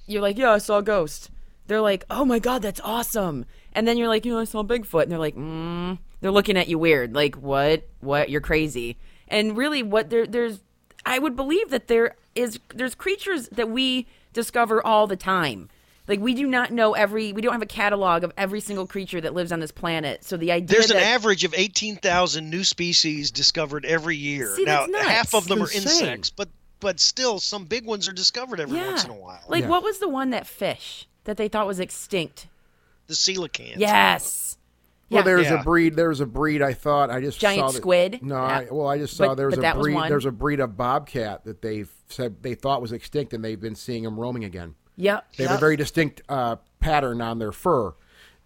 [0.06, 1.30] you're like, "Yeah, I saw a ghost."
[1.66, 4.62] They're like, "Oh my god, that's awesome." And then you're like, "You know, I saw
[4.62, 7.14] Bigfoot." And they're like, "Mm." They're looking at you weird.
[7.14, 7.88] Like, "What?
[8.00, 8.30] What?
[8.30, 8.96] You're crazy."
[9.28, 10.60] And really what there there's
[11.04, 15.68] I would believe that there is there's creatures that we discover all the time.
[16.08, 19.20] Like we do not know every we don't have a catalog of every single creature
[19.20, 20.24] that lives on this planet.
[20.24, 24.54] So the idea There's an average of 18,000 new species discovered every year.
[24.54, 25.04] See, now, that's nuts.
[25.08, 28.88] half of them are insects, but but still, some big ones are discovered every yeah.
[28.88, 29.40] once in a while.
[29.48, 29.68] Like Yeah.
[29.70, 32.48] what was the one that fish that they thought was extinct?
[33.08, 33.74] the coelacanth.
[33.78, 34.58] Yes.
[35.10, 35.24] Well, Yeah.
[35.24, 35.60] there's Yeah.
[35.60, 35.94] a breed.
[35.94, 36.60] There's a breed.
[36.60, 38.18] I thought I just Giant saw that- squid?
[38.20, 38.42] No, Yeah.
[38.42, 39.94] I, well, I just saw But- there's but a that was breed.
[39.94, 40.08] one.
[40.08, 43.76] There's a breed of bobcat that they've said they thought was extinct, and they've been
[43.76, 44.74] seeing them roaming again.
[44.96, 45.26] Yep.
[45.36, 45.58] They have yep.
[45.58, 47.92] a very distinct uh, pattern on their fur,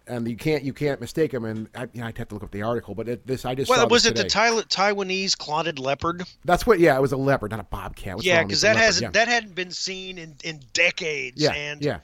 [0.07, 1.45] and you can't you can't mistake them.
[1.45, 3.55] And I, you know, I'd have to look up the article, but it, this I
[3.55, 4.63] just saw Well, was this it the today.
[4.67, 6.23] Thai- Taiwanese clouded leopard?
[6.43, 6.79] That's what.
[6.79, 8.15] Yeah, it was a leopard, not a bobcat.
[8.15, 8.81] What's yeah, because that leopard?
[8.83, 9.25] hasn't yeah.
[9.25, 11.41] that hadn't been seen in, in decades.
[11.41, 11.99] Yeah, and yeah.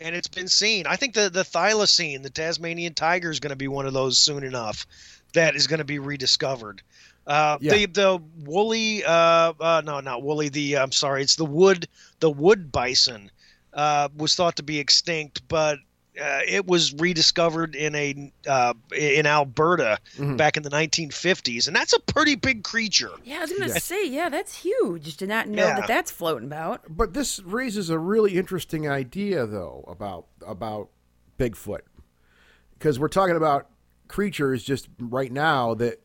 [0.00, 0.86] and it's been seen.
[0.86, 4.16] I think the the thylacine, the Tasmanian tiger, is going to be one of those
[4.18, 4.86] soon enough.
[5.34, 6.82] That is going to be rediscovered.
[7.26, 7.72] Uh, Yeah.
[7.72, 10.48] The the woolly, uh, uh, no, not woolly.
[10.48, 11.86] The I'm sorry, it's the wood
[12.20, 13.30] the wood bison
[13.72, 15.78] uh, was thought to be extinct, but
[16.20, 20.36] uh, it was rediscovered in a uh, in Alberta Mm-hmm.
[20.36, 23.10] back in the 1950s, and that's a pretty big creature.
[23.24, 23.78] Yeah, I was gonna Yeah.
[23.78, 25.16] say, yeah, that's huge.
[25.16, 25.76] Did not know Yeah.
[25.76, 26.82] that that's floating about.
[26.88, 30.88] But this raises a really interesting idea, though, about about
[31.38, 31.82] Bigfoot,
[32.78, 33.68] because we're talking about
[34.08, 36.02] creatures just right now that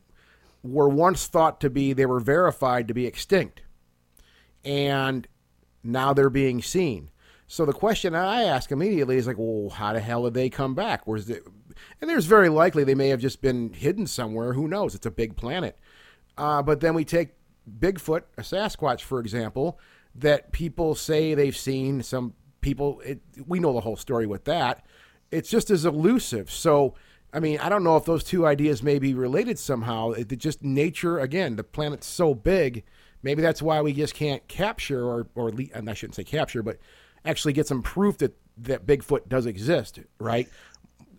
[0.62, 3.62] were once thought to be they were verified to be extinct,
[4.64, 5.26] and
[5.82, 7.10] now they're being seen.
[7.48, 10.74] So the question I ask immediately is like, well, how the hell did they come
[10.74, 11.06] back?
[11.06, 11.44] Where's it?
[12.00, 14.52] And there's very likely they may have just been hidden somewhere.
[14.54, 14.94] Who knows?
[14.94, 15.78] It's a big planet.
[16.36, 17.34] Uh, but then we take
[17.78, 19.78] Bigfoot, a Sasquatch, for example,
[20.14, 22.02] that people say they've seen.
[22.02, 24.84] Some people, it, we know the whole story with that.
[25.30, 26.50] It's just as elusive.
[26.50, 26.94] So,
[27.32, 30.12] I mean, I don't know if those two ideas may be related somehow.
[30.12, 32.84] It, it just nature, again, the planet's so big.
[33.22, 36.78] Maybe that's why we just can't capture, or, or and I shouldn't say capture, but
[37.26, 40.48] actually get some proof that, that Bigfoot does exist, right?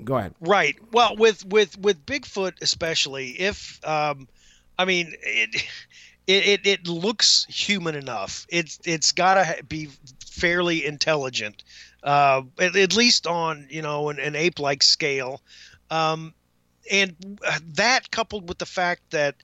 [0.03, 0.33] Go ahead.
[0.39, 0.75] Right.
[0.91, 4.27] Well, with with with Bigfoot especially, if um,
[4.77, 5.63] I mean it,
[6.27, 8.45] it it it looks human enough.
[8.49, 9.89] It's it's got to be
[10.25, 11.63] fairly intelligent,
[12.03, 15.41] uh, at, at least on you know an, an ape-like scale,
[15.89, 16.33] um,
[16.91, 17.39] and
[17.73, 19.35] that coupled with the fact that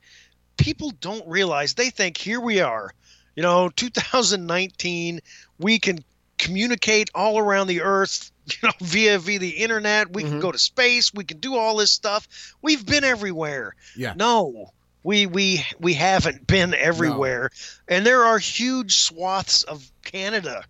[0.58, 2.94] people don't realize they think here we are,
[3.36, 5.20] you know, 2019,
[5.58, 6.04] we can
[6.38, 10.14] communicate all around the earth you know via via the internet.
[10.14, 10.42] We can mm-hmm.
[10.42, 11.14] go to space.
[11.14, 12.56] We can do all this stuff.
[12.62, 13.76] We've been everywhere.
[13.96, 14.14] Yeah.
[14.16, 14.72] no
[15.04, 17.50] we we we haven't been everywhere.
[17.88, 20.64] And there are huge swaths of canada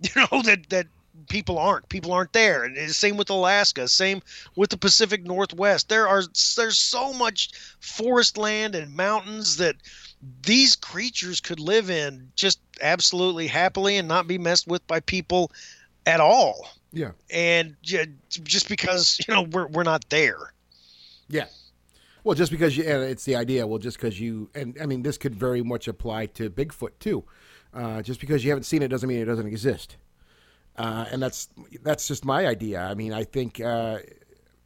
[0.00, 0.86] you know that that
[1.28, 4.20] people aren't people aren't there and it's same with alaska same
[4.56, 6.22] with the pacific northwest there are
[6.56, 9.76] there's so much forest land and mountains that
[10.42, 15.50] these creatures could live in just absolutely happily and not be messed with by people
[16.06, 17.12] at all Yeah.
[17.30, 20.52] and just because you know we're we're not there
[21.28, 21.46] Yeah.
[22.22, 23.66] Well, just because you, and it's the idea.
[23.66, 27.24] Well, just because you, and I mean, this could very much apply to Bigfoot too.
[27.72, 29.96] Uh, just because you haven't seen it doesn't mean it doesn't exist.
[30.80, 31.50] Uh, and that's
[31.82, 32.80] that's just my idea.
[32.80, 33.98] I mean, I think uh,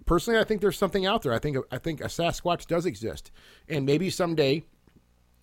[0.06, 1.32] personally, I think there's something out there.
[1.32, 3.32] I think I think a Sasquatch does exist,
[3.68, 4.62] and maybe someday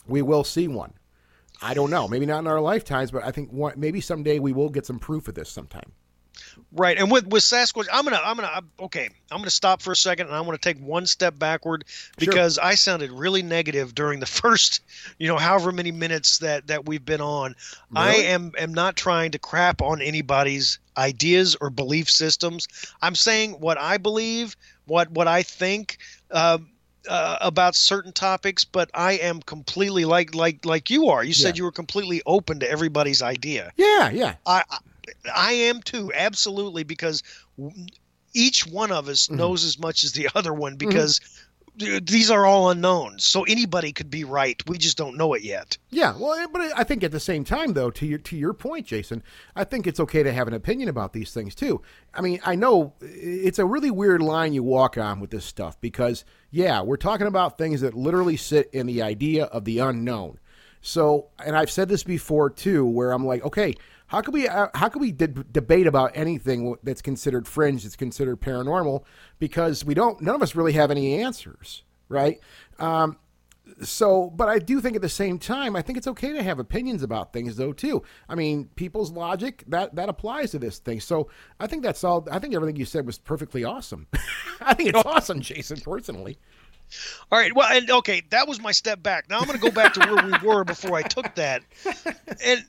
[0.08, 0.94] we will see one.
[1.62, 2.08] I don't know.
[2.08, 4.98] Maybe not in our lifetimes, but I think one, maybe someday we will get some
[4.98, 5.92] proof of this sometime.
[6.72, 9.96] Right and with with sasquatch i'm gonna i'm gonna okay i'm gonna stop for a
[9.96, 11.84] second and i want to take one step backward
[12.18, 14.82] because i sounded really negative during the first
[15.18, 17.56] you know however many minutes that that we've been on
[17.96, 22.68] i am am not trying to crap on anybody's ideas or belief systems
[23.02, 25.98] i'm saying what i believe what what i think
[26.32, 26.68] um
[27.10, 31.24] uh, about certain topics, but I am completely like like like you are.
[31.24, 31.62] You said Yeah.
[31.62, 33.72] you were completely open to everybody's idea.
[33.76, 34.64] Yeah, yeah, I
[35.34, 37.24] I- am too, absolutely, because
[38.34, 39.38] each one of us mm-hmm.
[39.38, 40.90] knows as much as the other one mm-hmm.
[40.90, 41.20] because
[41.78, 43.24] th- these are all unknowns.
[43.24, 44.62] So anybody could be right.
[44.68, 45.78] We just don't know it yet.
[45.90, 48.54] Yeah, well, eh, but I think at the same time, though, to your to your
[48.54, 49.24] point, Jason,
[49.56, 51.82] I think it's okay to have an opinion about these things too.
[52.14, 55.46] I mean, I know eh, it's a really weird line you walk on with this
[55.46, 59.80] stuff because, yeah, we're talking about things that literally sit in the idea of the
[59.80, 60.40] unknown.
[60.82, 63.76] So, and I've said this before too, where I'm like, okay,
[64.12, 67.96] how could we uh, how could we de- debate about anything that's considered fringe, that's
[67.96, 69.06] considered paranormal,
[69.40, 72.42] because we don't, none of us really have any answers, right?
[72.78, 73.18] Um,
[73.82, 76.60] so but i do think at the same time i think it's okay to have
[76.60, 81.00] opinions about things though too i mean people's logic that that applies to this thing
[81.00, 84.08] so i think that's all i think everything you said was perfectly awesome
[84.62, 86.38] i think it's awesome jason personally
[87.32, 87.56] All right.
[87.56, 89.30] Well, and okay, that was my step back.
[89.30, 91.64] Now I'm going to go back to where we were before I took that.
[92.44, 92.66] And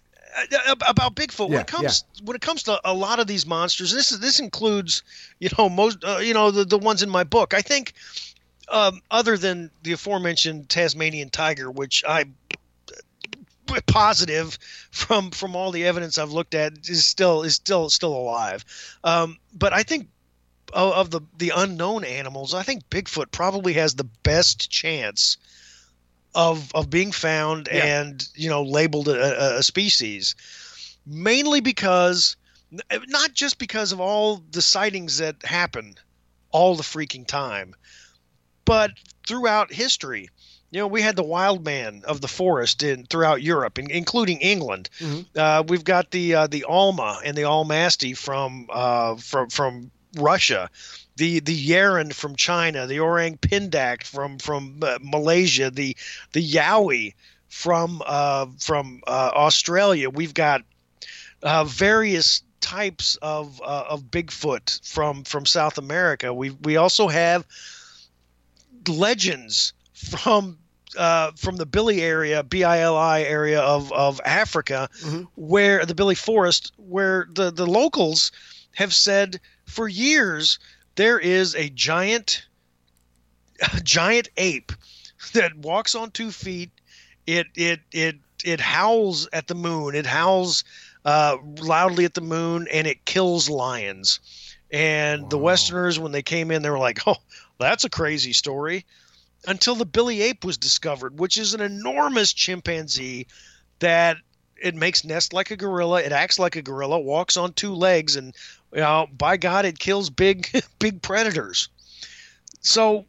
[0.87, 4.13] about Bigfoot, when it comes when it comes to a lot of these monsters, this
[4.13, 5.03] is this includes
[5.39, 7.55] you know most uh, you know the the ones in my book.
[7.55, 7.93] I think
[8.69, 12.25] um, other than the aforementioned Tasmanian tiger, which I
[13.87, 14.59] positive
[14.91, 18.65] from from all the evidence I've looked at is still is still still alive.
[19.05, 20.09] Um, but I think
[20.73, 25.37] of, of the the unknown animals, I think Bigfoot probably has the best chance
[26.35, 28.01] of of being found Yeah.
[28.01, 30.35] and you know labeled a, a- species,
[31.07, 32.37] mainly because
[33.09, 35.95] not just because of all the sightings that happen
[36.51, 37.75] all the freaking time,
[38.65, 38.91] but
[39.27, 40.29] throughout history.
[40.71, 44.41] You know, we had the wild man of the forest in throughout Europe, in, including
[44.41, 44.89] England.
[45.01, 45.27] Mhm.
[45.37, 50.71] Uh, we've got the uh, the Alma and the Almasty from uh, from from Russia,
[51.17, 55.97] the the Yeren from China, the Orang Pendek from from uh, Malaysia, the
[56.33, 57.15] the Yowie
[57.49, 60.09] from uh, from uh, Australia.
[60.09, 60.63] We've got
[61.43, 66.33] uh, various types of uh, of Bigfoot from from South America.
[66.33, 67.45] We we also have
[68.89, 70.59] legends from
[70.97, 75.27] uh, from the Bili area, B I L I area of of Africa, Mhm.
[75.37, 78.33] where the Bili Forest, where the the locals
[78.77, 80.59] have said for years
[80.95, 82.47] there is a giant
[83.77, 84.73] a giant ape
[85.35, 86.71] that walks on two feet.
[87.27, 89.95] It it it it howls at the moon.
[89.95, 90.65] It howls
[91.05, 94.21] uh, loudly at the moon, and it kills lions.
[94.73, 97.17] And the Westerners, when they came in, they were like, "Oh,
[97.59, 98.85] that's a crazy story."
[99.47, 103.27] Until the Bili ape was discovered, which is an enormous chimpanzee
[103.81, 104.17] that
[104.63, 108.15] it makes nest like a gorilla, it acts like a gorilla, walks on two legs,
[108.15, 108.35] and
[108.73, 110.49] you know, by God, it kills big,
[110.79, 111.69] big predators.
[112.61, 113.07] So,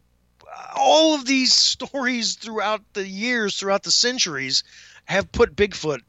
[0.76, 4.64] all of these stories throughout the years, throughout the centuries,
[5.05, 5.99] have put Bigfoot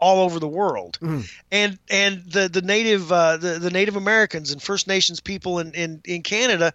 [0.00, 1.28] all over the world, Mhm.
[1.50, 5.72] and and the the native uh, the the Native Americans and First Nations people in
[5.72, 6.72] in, in Canada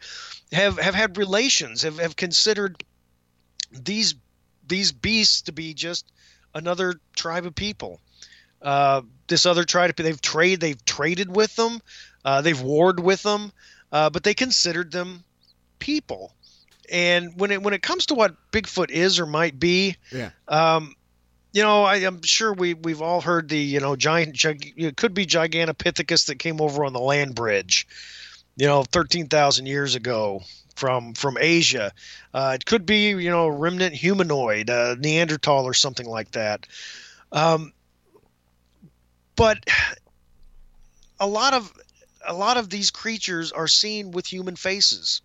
[0.51, 2.83] have have had relations, have have considered
[3.71, 4.15] these
[4.67, 6.05] these beasts to be just
[6.53, 8.01] another tribe of people.
[8.63, 11.81] Uh, this other tribe, they've trade, they've traded with them,
[12.25, 13.51] uh, they've warred with them,
[13.91, 15.23] uh, but they considered them
[15.79, 16.33] people.
[16.91, 20.31] And when it when it comes to what Bigfoot is or might be, Yeah.
[20.47, 20.95] um,
[21.53, 24.97] you know, I, I'm sure we we've all heard the you know giant, gig, it
[24.97, 27.87] could be Gigantopithecus that came over on the land bridge,
[28.55, 30.41] you know, thirteen thousand years ago
[30.75, 31.93] from from Asia.
[32.33, 36.65] Uh, it could be you know remnant humanoid, uh, Neanderthal or something like that.
[37.31, 37.71] Um,
[39.35, 39.57] but
[41.19, 41.73] a lot of
[42.25, 45.21] a lot of these creatures are seen with human faces.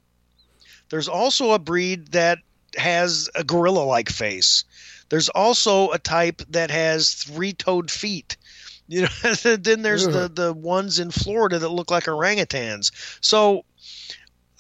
[0.91, 2.39] There's also a breed that
[2.77, 4.65] has a gorilla-like face.
[5.11, 8.37] There's also a type that has three-toed feet.
[8.91, 12.91] You know, then there's the the ones in Florida that look like orangutans.
[13.21, 13.67] So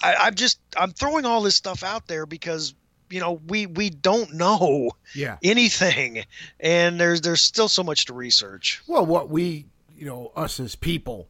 [0.02, 2.74] I, I'm just I'm throwing all this stuff out there because
[3.10, 5.38] you know we we don't know Yeah.
[5.42, 6.24] anything,
[6.60, 8.82] and there's there's still so much to research.
[8.86, 11.28] Well, what we, you know, us as people,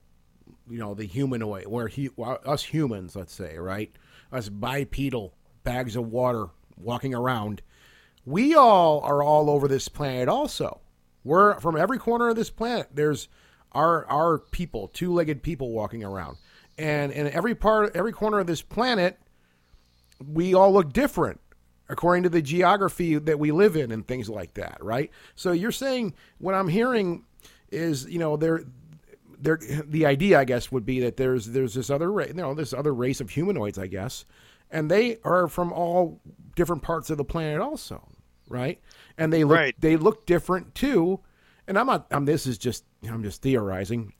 [0.68, 3.90] you know, the humanoid, we're hu- well, us humans, let's say, right?
[4.32, 7.62] Us bipedal bags of water walking around.
[8.26, 10.28] We all are all over this planet.
[10.28, 10.80] Also,
[11.24, 12.88] we're from every corner of this planet.
[12.94, 13.28] There's
[13.72, 16.36] our our people, two-legged people walking around,
[16.76, 19.18] and in every part, every corner of this planet,
[20.26, 21.40] we all look different
[21.88, 25.10] according to the geography that we live in and things like that, right?
[25.34, 27.24] So you're saying what I'm hearing
[27.70, 28.64] is, you know, there
[29.40, 32.54] there the idea I guess would be that there's there's this other race, you know,
[32.54, 34.24] this other race of humanoids, I guess,
[34.70, 36.20] and they are from all
[36.56, 38.06] different parts of the planet also,
[38.48, 38.80] right?
[39.16, 39.74] And they look Right.
[39.80, 41.20] they look different too.
[41.66, 44.12] And I'm not I'm this is just I'm just theorizing.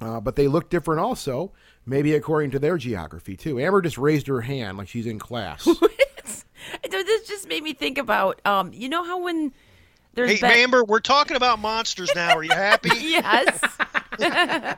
[0.00, 1.52] Uh, but they look different also,
[1.84, 3.60] maybe according to their geography too.
[3.60, 5.68] Amber just raised her hand like she's in class.
[6.90, 9.52] This just made me think about, um, you know how when
[10.14, 12.36] there's Hey, Amber, we're talking about monsters now.
[12.36, 12.90] Are you happy?
[12.98, 13.62] yes.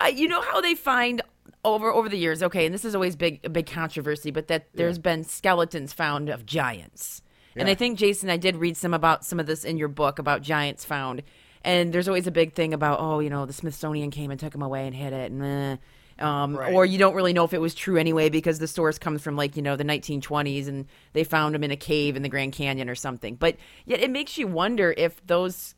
[0.00, 1.22] uh, you know how they find
[1.64, 2.42] over over the years.
[2.42, 6.28] Okay, and this is always big a big controversy, but that there's been skeletons found
[6.28, 7.22] of giants.
[7.56, 10.18] And I think Jason, I did read some about some of this in your book
[10.18, 11.22] about giants found.
[11.62, 14.52] And there's always a big thing about oh, you know, the Smithsonian came and took
[14.52, 15.76] them away and hid it, and eh.
[16.18, 16.72] Um, Right.
[16.72, 19.36] or you don't really know if it was true anyway because the source comes from
[19.36, 22.52] like you know the 1920s and they found them in a cave in the Grand
[22.52, 23.34] Canyon or something.
[23.34, 25.74] But yet it makes you wonder if those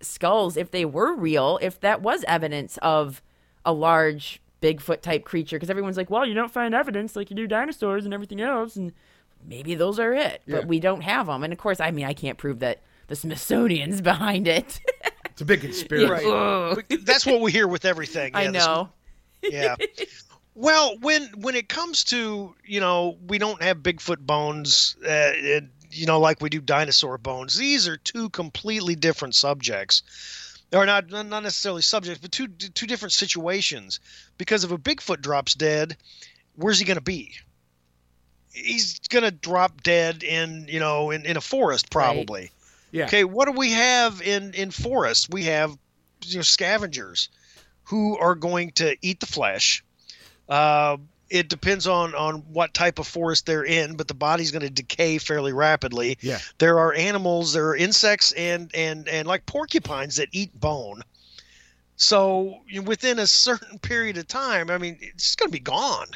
[0.00, 3.22] skulls, if they were real, if that was evidence of
[3.64, 5.56] a large Bigfoot type creature.
[5.56, 8.76] Because everyone's like, well, you don't find evidence like you do dinosaurs and everything else,
[8.76, 8.92] and
[9.46, 10.56] maybe those are it, Yeah.
[10.56, 11.42] but we don't have them.
[11.42, 14.80] And of course, I mean, I can't prove that the Smithsonian's behind it.
[15.26, 16.26] it's a big conspiracy.
[16.26, 17.04] Right.
[17.04, 18.34] That's what we hear with everything.
[18.34, 18.88] I Yeah, this- know.
[19.50, 19.76] Yeah.
[20.54, 25.32] Well, when when it comes to you know we don't have Bigfoot bones, uh,
[25.90, 27.56] you know, like we do dinosaur bones.
[27.56, 30.02] These are two completely different subjects,
[30.72, 33.98] or not not necessarily subjects, but two two different situations.
[34.38, 35.96] Because if a Bigfoot drops dead,
[36.54, 37.34] where's he going to be?
[38.52, 42.52] He's going to drop dead in you know in, in a forest probably.
[42.92, 43.06] Yeah.
[43.06, 45.28] Okay, what do we have in in forests?
[45.28, 45.76] We have
[46.24, 47.28] you know scavengers
[47.84, 49.84] who are going to eat the flesh.
[50.48, 50.96] Uh,
[51.30, 54.70] it depends on on what type of forest they're in, but the body's going to
[54.70, 56.18] decay fairly rapidly.
[56.20, 56.38] Yeah.
[56.58, 61.02] There are animals, there are insects, and and and like porcupines that eat bone.
[61.96, 66.08] So within a certain period of time, I mean, it's going to be gone.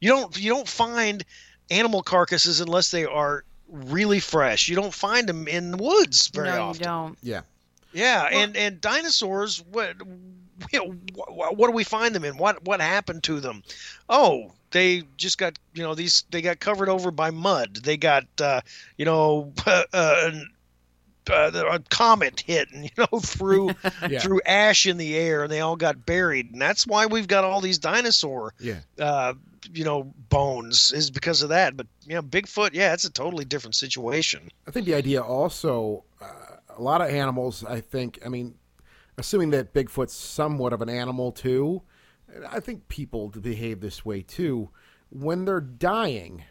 [0.00, 1.24] You don't you don't find
[1.70, 4.68] animal carcasses unless they are really fresh.
[4.68, 6.80] You don't find them in the woods very no, often.
[6.80, 7.18] you don't.
[7.22, 7.40] Yeah.
[7.94, 9.96] Yeah, and and dinosaurs, what
[10.72, 12.36] you know, what, what do we find them in?
[12.36, 13.62] What what happened to them?
[14.08, 17.76] Oh, they just got you know these they got covered over by mud.
[17.76, 18.60] They got uh,
[18.96, 20.30] you know uh, uh,
[21.70, 23.70] a comet hit and you know threw
[24.08, 24.20] Yeah.
[24.20, 27.44] threw ash in the air and they all got buried and that's why we've got
[27.44, 28.80] all these dinosaur Yeah.
[28.98, 29.34] uh,
[29.72, 31.76] you know bones is because of that.
[31.76, 34.48] But you know Bigfoot, yeah, it's a totally different situation.
[34.66, 36.26] I think the idea also, uh,
[36.76, 38.56] a lot of animals, I think, I mean,
[39.18, 41.82] assuming that Bigfoot's somewhat of an animal too,
[42.48, 44.70] I think people behave this way too
[45.10, 46.44] when they're dying.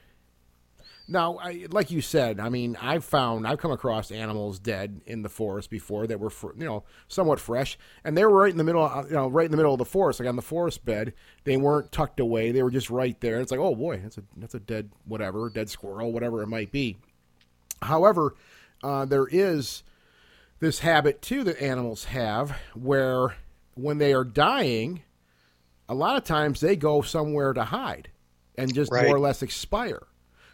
[1.06, 5.22] Now, I, like you said, I mean, I've found I've come across animals dead in
[5.22, 8.58] the forest before that were, fr- you know, somewhat fresh, and they were right in
[8.58, 10.42] the middle, uh, you know, right in the middle of the forest, like on the
[10.42, 11.14] forest bed.
[11.44, 13.42] They weren't tucked away; they were just right there.
[13.42, 16.72] It's like, oh boy, that's a that's a dead whatever, dead squirrel, whatever it might
[16.72, 16.96] be.
[17.82, 18.36] However,
[18.82, 19.84] uh, there is
[20.64, 23.36] this habit too that animals have where
[23.76, 25.02] when they are dying,
[25.90, 28.10] a lot of times they go somewhere to hide
[28.58, 29.06] and just Right.
[29.06, 30.08] more or less expire.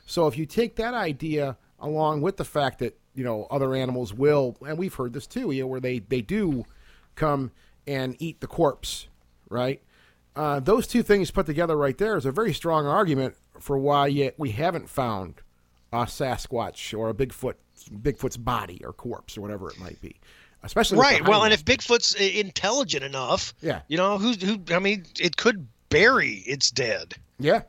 [0.08, 4.12] So if you take that idea along with the fact that you know other animals
[4.14, 6.66] will, and we've heard this too, you know, where they they do
[7.16, 7.52] come
[7.86, 9.08] and eat the corpse,
[9.48, 9.82] right?
[10.36, 14.08] Uh, those two things put together right there is a very strong argument for why
[14.08, 15.36] yet we haven't found
[15.92, 17.56] a Sasquatch or a Bigfoot
[18.02, 20.16] Bigfoot's body or corpse or whatever it might be,
[20.64, 21.26] especially Right.
[21.28, 23.82] Well, and if Bigfoot's intelligent enough, Yeah.
[23.88, 24.60] you know, who's who?
[24.72, 27.16] I mean, it could bury its dead.
[27.40, 27.62] yeah,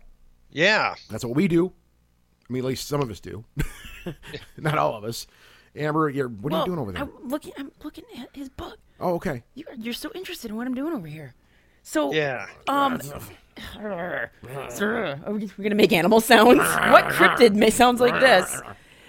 [0.51, 0.95] Yeah.
[1.09, 1.73] That's what we do.
[2.49, 3.45] I mean, at least some of us do.
[4.59, 5.27] Not all of us.
[5.77, 7.03] Amber, you're, what are you doing over there?
[7.03, 7.53] I'm looking.
[7.57, 8.77] I'm looking at his book.
[8.99, 9.45] Oh, okay.
[9.55, 11.35] You're, you're so interested in what I'm doing over here.
[11.85, 12.47] So, Yeah.
[12.67, 13.35] um, are we,
[13.79, 16.59] we're gonna make animal sounds.
[16.59, 18.61] what cryptid may sounds like this?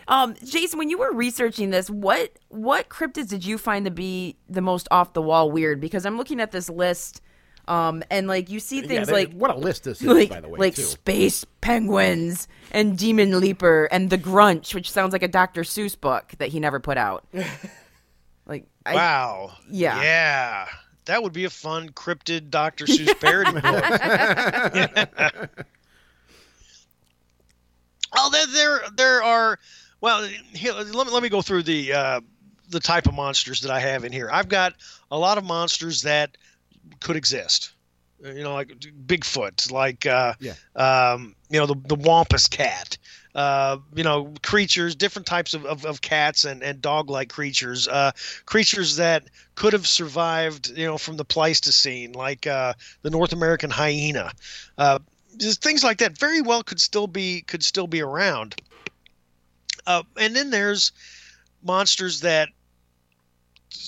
[0.07, 4.35] Um, Jason, when you were researching this, what what cryptids did you find to be
[4.49, 5.79] the most off the wall weird?
[5.79, 7.21] Because I'm looking at this list,
[7.67, 10.29] um, and like you see Yeah, things they- like what a list this is, like
[10.29, 10.81] by the way, like too.
[10.81, 15.61] space penguins and demon leaper and the grunch, which sounds like a Dr.
[15.61, 17.25] Seuss book that he never put out.
[18.45, 19.51] like, I, Wow.
[19.69, 20.01] yeah.
[20.01, 20.65] Yeah.
[21.05, 22.85] That would be a fun cryptid Dr.
[22.85, 23.61] Seuss parody book.
[28.15, 29.59] oh, there, there, there are.
[29.99, 30.23] Well,
[30.53, 32.21] here, let me let me go through the uh,
[32.69, 34.29] the type of monsters that I have in here.
[34.31, 34.73] I've got
[35.11, 36.37] a lot of monsters that
[36.99, 37.73] could exist.
[38.23, 38.69] You know, like
[39.07, 40.53] Bigfoot, like uh, Yeah.
[40.75, 42.97] um, you know the the Wampus cat.
[43.33, 47.87] Uh, you know, creatures, different types of, of, of cats and, and dog like creatures,
[47.87, 48.11] uh,
[48.45, 49.23] creatures that
[49.55, 52.73] could have survived, you know, from the Pleistocene, like uh,
[53.03, 54.31] the North American hyena.
[54.77, 54.99] Uh,
[55.37, 58.55] just things like that very well could still be could still be around.
[59.87, 60.91] Uh, and then there's
[61.63, 62.49] monsters that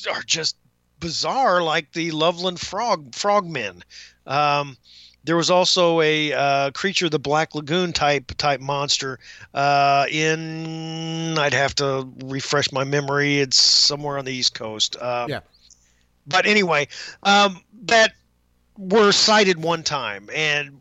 [0.09, 0.55] are just
[0.99, 3.83] bizarre, like the Loveland frog frogmen.
[4.25, 4.77] Um,
[5.23, 9.19] there was also a uh, creature, the Black Lagoon type type monster.
[9.53, 13.39] Uh, in I'd have to refresh my memory.
[13.39, 14.95] It's somewhere on the East Coast.
[15.01, 15.39] Um, Yeah.
[16.25, 16.87] But anyway,
[17.23, 18.13] um, that
[18.77, 20.79] were sighted one time and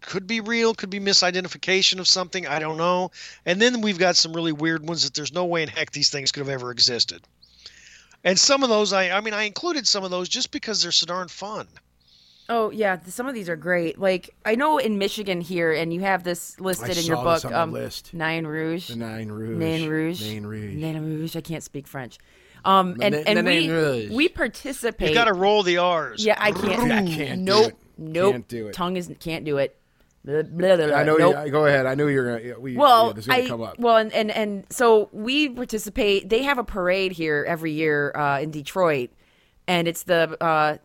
[0.00, 2.46] could be real, could be misidentification of something.
[2.46, 3.10] I don't know.
[3.46, 6.10] And then we've got some really weird ones that there's no way in heck these
[6.10, 7.22] things could have ever existed.
[8.24, 10.92] And some of those, I, I mean, I included some of those just because they're
[10.92, 11.66] so darn fun.
[12.52, 13.98] Oh yeah, some of these are great.
[13.98, 17.34] Like I know in Michigan here, and you have this listed in your saw book.
[17.36, 18.12] this on the um, list.
[18.12, 18.88] Nine Rouge.
[18.88, 19.56] The Nine Rouge.
[19.58, 20.20] Nain Rouge.
[20.20, 20.74] Nain Rouge.
[20.74, 21.36] Nain Rouge.
[21.36, 22.18] I can't speak French.
[22.64, 24.10] Um, and Na- and the we Rouge.
[24.10, 25.08] we participate.
[25.10, 26.24] You got to roll the R's.
[26.24, 26.90] Yeah, I can't.
[26.92, 27.68] I can't do Nope.
[27.68, 27.76] it.
[27.96, 28.32] Nope.
[28.32, 28.72] Can't do it.
[28.74, 29.76] Tongue is can't do it.
[30.24, 30.96] Blah, blah, blah, blah.
[30.96, 31.16] I know.
[31.16, 31.46] Nope.
[31.46, 31.86] You, go ahead.
[31.86, 32.40] I knew you were gonna.
[32.48, 33.78] yeah, We, Well, yeah, this is gonna I come up.
[33.78, 36.28] well, and, and and so we participate.
[36.28, 39.10] They have a parade here every year uh, in Detroit,
[39.68, 40.76] and it's the uh,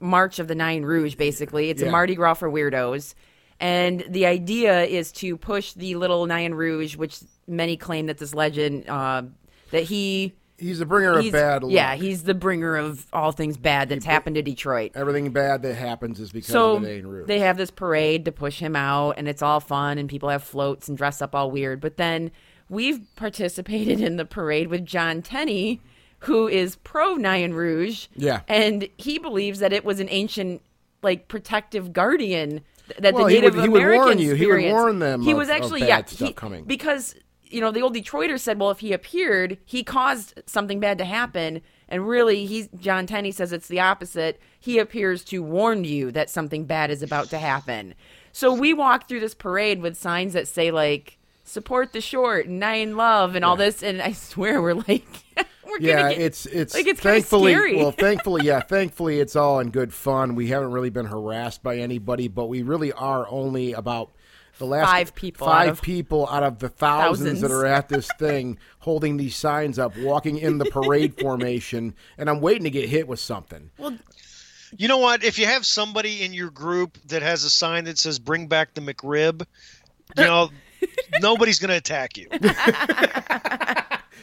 [0.00, 1.14] March of the Nain Rouge.
[1.14, 1.88] Basically, it's Yeah.
[1.88, 3.14] a Mardi Gras for weirdos,
[3.60, 8.34] and the idea is to push the little Nain Rouge, which many claim that this
[8.34, 9.22] legend uh,
[9.70, 10.34] that he.
[10.58, 11.72] He's the bringer of bad luck.
[11.72, 14.92] yeah, he's the bringer of all things bad that's happened to Detroit.
[14.94, 17.26] Everything bad that happens is because So of the Nain Rouge.
[17.26, 20.44] they have this parade to push him out, and it's all fun, and people have
[20.44, 21.80] floats and dress up all weird.
[21.80, 22.30] But then
[22.68, 25.80] we've participated in the parade with John Tenney,
[26.22, 28.06] who is pro Nain Rouge.
[28.16, 28.40] Yeah.
[28.48, 30.62] and he believes that it was an ancient,
[31.02, 32.60] like protective guardian
[32.98, 34.34] that Well, the he Native would- he would warn Americans you.
[34.34, 36.34] He would warn them He of- was actually yeah he-
[36.66, 37.14] because
[37.44, 41.04] you know the old Detroiter said, well, if he appeared, he caused something bad to
[41.04, 44.40] happen, and really, he's John Tenney says it's the opposite.
[44.58, 47.94] He appears to warn you that something bad is about to happen.
[48.32, 51.18] So we walk through this parade with signs that say like
[51.52, 55.06] support the short and nine love and all this, and I swear we're like
[55.66, 57.76] we're yeah, gonna get, it's it's like, it's thankfully scary.
[57.76, 60.34] well, thankfully, yeah, thankfully it's all in good fun.
[60.34, 64.12] We haven't really been harassed by anybody, but we really are only about
[64.58, 67.88] the last Five people five out of- people out of the thousands, that are at
[67.88, 72.70] this thing holding these signs up, walking in the parade formation, and I'm waiting to
[72.70, 73.70] get hit with something.
[73.78, 73.98] Well
[74.74, 75.22] you know what?
[75.22, 78.72] If you have somebody in your group that has a sign that says "Bring back
[78.72, 79.44] the McRib,"
[80.16, 80.50] you know,
[81.20, 82.28] nobody's going to attack you.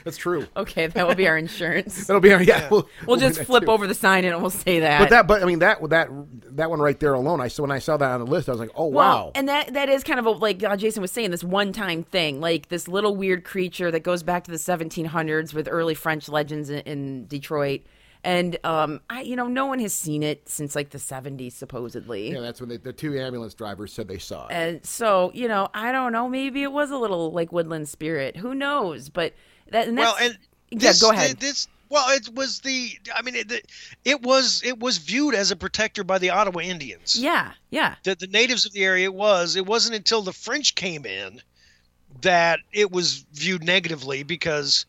[0.05, 0.47] That's true.
[0.55, 2.07] Okay, that will be our insurance.
[2.07, 2.69] That'll be our yeah.
[2.71, 3.69] We'll, We'll do just flip too.
[3.71, 4.99] over the sign and we'll say that.
[4.99, 6.09] But that, but I mean that that
[6.55, 7.41] that one right there alone.
[7.41, 9.31] I saw when I saw that on the list, I was like, oh Well, wow.
[9.35, 12.03] and that that is kind of a, like uh, Jason was saying, this one time
[12.03, 16.29] thing, like this little weird creature that goes back to the 1700s with early French
[16.29, 17.81] legends in, in Detroit.
[18.23, 22.31] And um, I, you know, no one has seen it since like the 70s, supposedly.
[22.31, 24.53] yeah, that's when they, the two ambulance drivers said they saw it.
[24.53, 26.27] And so, you know, I don't know.
[26.27, 28.35] Maybe it was a little like woodland spirit.
[28.35, 29.09] Who knows?
[29.09, 29.33] But
[29.71, 30.37] that and well, that's, and
[30.71, 31.37] yeah, this, go ahead.
[31.39, 32.91] This well, it was the.
[33.15, 33.65] I mean, it,
[34.05, 37.15] it was it was viewed as a protector by the Ottawa Indians.
[37.19, 41.05] yeah, yeah, the, the natives of the area was it wasn't until the french came
[41.05, 41.41] in
[42.21, 44.85] that it was viewed negatively because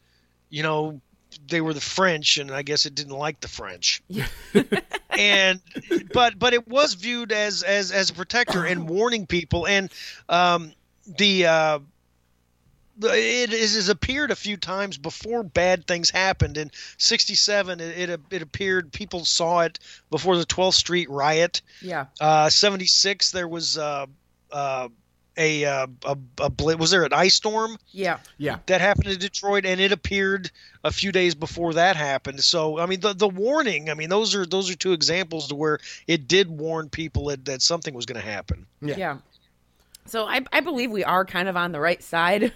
[0.50, 1.00] you know
[1.50, 4.26] they were the french and i guess it didn't like the french Yeah.
[5.10, 5.60] and
[6.14, 9.90] but but it was viewed as as as a protector and warning people and
[10.28, 10.72] um
[11.18, 11.78] the uh
[13.02, 16.58] it is has appeared a few times before bad things happened.
[16.58, 19.78] In '67, it, it it appeared people saw it
[20.10, 21.62] before the 12th Street riot.
[21.80, 22.06] yeah.
[22.20, 24.04] Uh, 76 there was uh,
[24.52, 24.88] uh,
[25.36, 28.18] a, uh, a a bli- was there an ice storm Yeah.
[28.38, 30.50] yeah, that happened in Detroit and it appeared
[30.84, 32.42] a few days before that happened.
[32.42, 35.54] So I mean the the warning, I mean those are those are two examples to
[35.54, 38.66] where it did warn people that, that something was going to happen.
[38.80, 38.96] yeah.
[38.96, 39.16] Yeah.
[40.06, 42.52] So I, I believe we are kind of on the right side,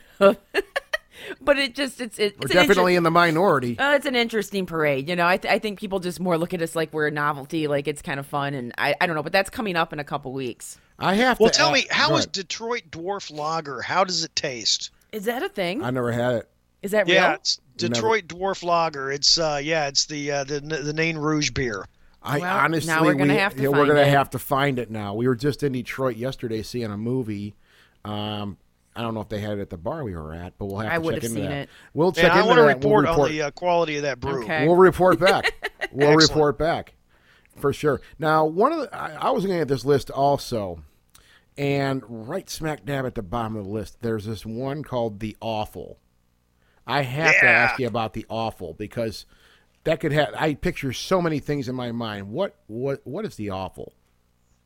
[1.40, 3.78] but it just it's it, We're it's an inter- definitely in the minority.
[3.78, 5.26] Uh, it's an interesting parade, you know.
[5.26, 7.86] I, th- I think people just more look at us like we're a novelty, like
[7.88, 10.04] it's kind of fun, and I, I don't know, but that's coming up in a
[10.04, 10.78] couple weeks.
[10.98, 11.56] I have Well, to.
[11.56, 12.32] tell a- me, how go is ahead.
[12.32, 13.80] Detroit Dwarf Lager?
[13.82, 14.90] How does it taste?
[15.12, 15.82] Is that a thing?
[15.82, 16.48] I never had it.
[16.82, 17.34] Is that Yeah, real?
[17.36, 19.10] it's Detroit Dwarf Lager.
[19.10, 21.86] It's uh, yeah, it's the uh, the the Nain Rouge beer.
[22.22, 24.08] I Well, honestly, now we're gonna we- have to yeah, we're find gonna it.
[24.08, 25.14] have to find it now.
[25.14, 27.54] We were just in Detroit yesterday seeing a movie.
[28.04, 28.56] Um,
[28.96, 30.78] I don't know if they had it at the bar we were at, but we'll
[30.78, 31.62] have I to would check have into seen that.
[31.64, 31.68] it.
[31.94, 32.74] We'll check Yeah, I into want to that.
[32.76, 34.44] report, we'll report on the uh, quality of that brew.
[34.44, 34.66] Okay.
[34.66, 35.52] We'll report back.
[35.92, 36.30] we'll Excellent.
[36.30, 36.94] report back
[37.56, 38.00] for sure.
[38.18, 40.80] Now, one of the I, I was looking at this list also,
[41.56, 45.36] and right smack dab at the bottom of the list, there's this one called the
[45.40, 45.98] Awful.
[46.86, 47.50] I have to Yeah.
[47.52, 49.26] ask you about the Awful because
[49.84, 50.34] that could have.
[50.36, 52.28] I picture so many things in my mind.
[52.30, 53.92] What what what is the Awful?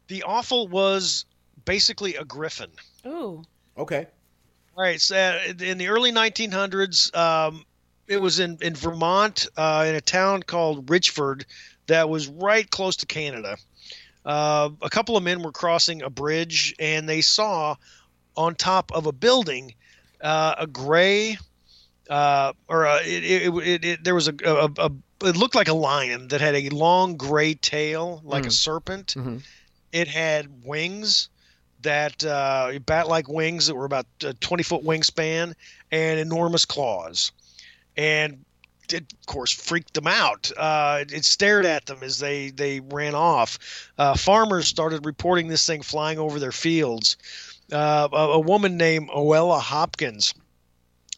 [0.09, 1.27] The awful was
[1.67, 2.71] basically a griffin.
[3.07, 3.43] Ooh.
[3.77, 4.07] Okay.
[4.79, 7.65] All right, so uh, in the early 1900s, um,
[8.07, 11.47] it was in in Vermont, uh, in a town called Richford,
[11.89, 13.57] that was right close to Canada.
[14.25, 17.75] Uh, a couple of men were crossing a bridge, and they saw
[18.37, 19.75] on top of a building
[20.21, 21.37] uh, a gray,
[22.09, 24.91] uh, or a, it, it, it, it, there was a, a, a
[25.25, 29.15] it looked like a lion that had a long gray tail, like a serpent.
[29.19, 29.43] Mhm.
[29.91, 31.31] It had wings
[31.83, 35.55] that uh, bat-like wings that were about a 20-foot wingspan
[35.91, 37.33] and enormous claws,
[37.97, 38.45] and
[38.93, 40.51] it of course freaked them out.
[40.57, 43.59] Uh, it stared at them as they they ran off.
[43.99, 47.17] Uh, farmers started reporting this thing flying over their fields.
[47.71, 50.35] Uh, a, a woman named Oella Hopkins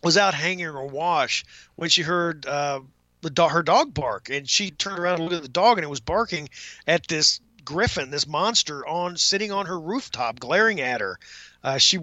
[0.03, 1.45] was out hanging her wash
[1.77, 2.81] when she heard uh,
[3.23, 5.85] the do- her dog bark, and she turned around and looked at the dog, and
[5.85, 6.49] it was barking
[6.87, 7.41] at this
[7.71, 11.19] griffin, this monster, on sitting on her rooftop, glaring at her.
[11.63, 11.99] Uh, she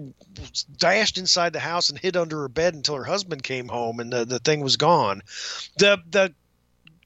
[0.78, 4.10] dashed inside the house and hid under her bed until her husband came home, and
[4.12, 5.22] the, the thing was gone.
[5.76, 6.32] the The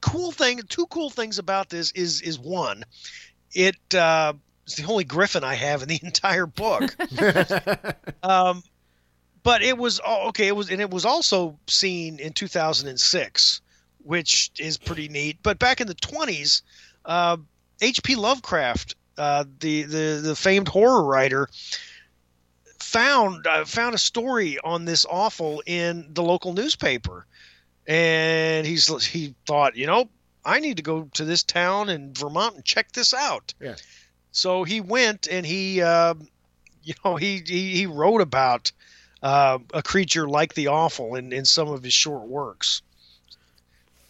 [0.01, 2.85] cool thing, two cool things about this is is one,
[3.53, 4.33] it uh,
[4.65, 6.95] it's the only griffin I have in the entire book.
[8.23, 8.63] um,
[9.43, 10.47] but it was oh, okay.
[10.47, 13.61] It was and it was also seen in 2006,
[14.03, 15.37] which is pretty neat.
[15.43, 16.61] But back in the 20s,
[17.05, 17.37] uh,
[17.81, 18.15] H.P.
[18.15, 21.49] Lovecraft, uh, the the the famed horror writer,
[22.79, 27.25] found uh, found a story on this awful in the local newspaper,
[27.87, 30.09] and he's he thought, you know,
[30.45, 33.53] I need to go to this town in Vermont and check this out.
[33.59, 33.75] Yeah.
[34.31, 36.15] So he went and he, uh,
[36.83, 38.71] you know, he he, he wrote about
[39.21, 42.81] uh, a creature like the awful in, in some of his short works.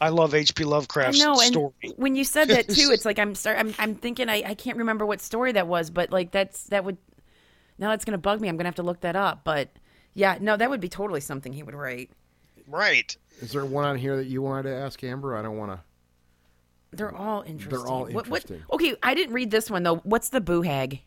[0.02, 0.64] I love H.P.
[0.64, 1.74] I Lovecraft's know, and story.
[1.96, 4.78] when you said that too, it's like I'm start, I'm I'm thinking I, I can't
[4.78, 6.98] remember what story that was, but like that's that would
[7.78, 8.50] now that's gonna bug me.
[8.50, 9.44] I'm gonna have to look that up.
[9.44, 9.70] But
[10.14, 12.10] yeah, no, that would be totally something he would write.
[12.68, 13.16] Right.
[13.41, 15.36] Is there one on here that you wanted to ask Amber?
[15.36, 15.80] I don't want to.
[16.91, 17.80] They're all interesting.
[17.89, 18.62] all What- what- interesting.
[18.72, 19.98] okay, I didn't read this one though.
[19.98, 21.02] What's the boo hag?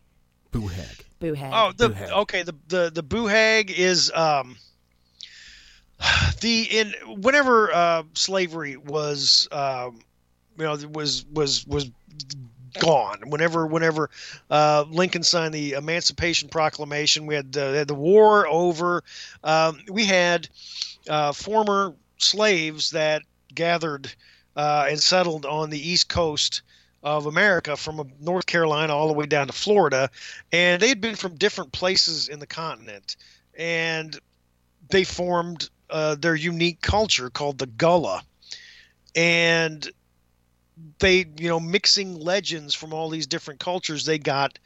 [0.50, 1.04] Boo hag.
[1.20, 1.52] Boo hag.
[1.54, 2.10] Oh, the Boohag.
[2.22, 2.42] okay.
[2.42, 4.56] The the the boohag is um
[6.40, 10.00] the in whenever uh, slavery was um
[10.58, 11.90] you know was was was
[12.78, 13.20] gone.
[13.26, 14.10] Whenever whenever
[14.50, 19.02] uh, Lincoln signed the Emancipation Proclamation, we had the, had the war over.
[19.44, 20.48] Um, we had
[21.08, 23.22] uh, former slaves that
[23.54, 24.12] gathered
[24.56, 26.62] uh, and settled on the east coast
[27.02, 30.10] of America from uh, North Carolina all the way down to Florida,
[30.52, 33.16] and they had been from different places in the continent,
[33.56, 34.18] and
[34.90, 38.22] they formed uh, their unique culture called the Gullah,
[39.14, 39.88] and
[40.98, 44.58] they, you know, mixing legends from all these different cultures, they got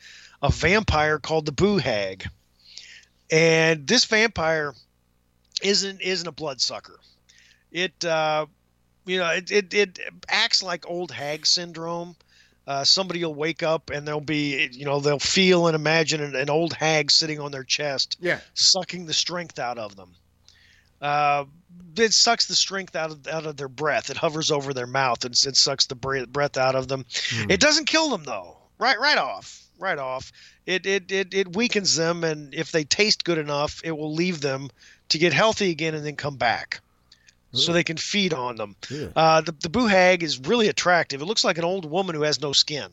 [0.42, 2.26] a vampire called the Boo Hag,
[3.30, 4.74] and this vampire
[5.62, 6.98] isn't isn't a bloodsucker.
[7.70, 8.46] It uh,
[9.06, 9.98] you know it, it it
[10.28, 12.16] acts like old hag syndrome.
[12.66, 16.36] Uh, somebody will wake up and they'll be you know they'll feel and imagine an,
[16.36, 18.38] an old hag sitting on their chest, Yeah.
[18.54, 20.14] sucking the strength out of them.
[21.00, 21.44] Uh,
[21.96, 24.10] it sucks the strength out of out of their breath.
[24.10, 27.04] It hovers over their mouth and it sucks the bre- breath out of them.
[27.30, 27.50] Hmm.
[27.50, 28.56] It doesn't kill them though.
[28.78, 30.32] Right, right off, right off.
[30.66, 34.40] It, it it it weakens them, and if they taste good enough, it will leave
[34.40, 34.70] them
[35.08, 36.80] to get healthy again and then come back,
[37.52, 38.76] so they can feed on them.
[38.88, 39.08] Yeah.
[39.16, 41.20] Uh, the the boo hag is really attractive.
[41.20, 42.90] It looks like an old woman who has no skin,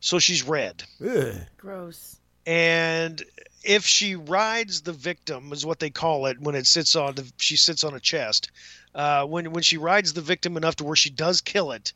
[0.00, 0.82] so she's red.
[1.06, 1.36] Ugh.
[1.56, 2.16] Gross.
[2.46, 3.22] And
[3.68, 7.30] if she rides the victim, is what they call it when it sits on the
[7.36, 8.50] she sits on a chest.
[8.94, 11.92] Uh, when when she rides the victim enough to where she does kill it,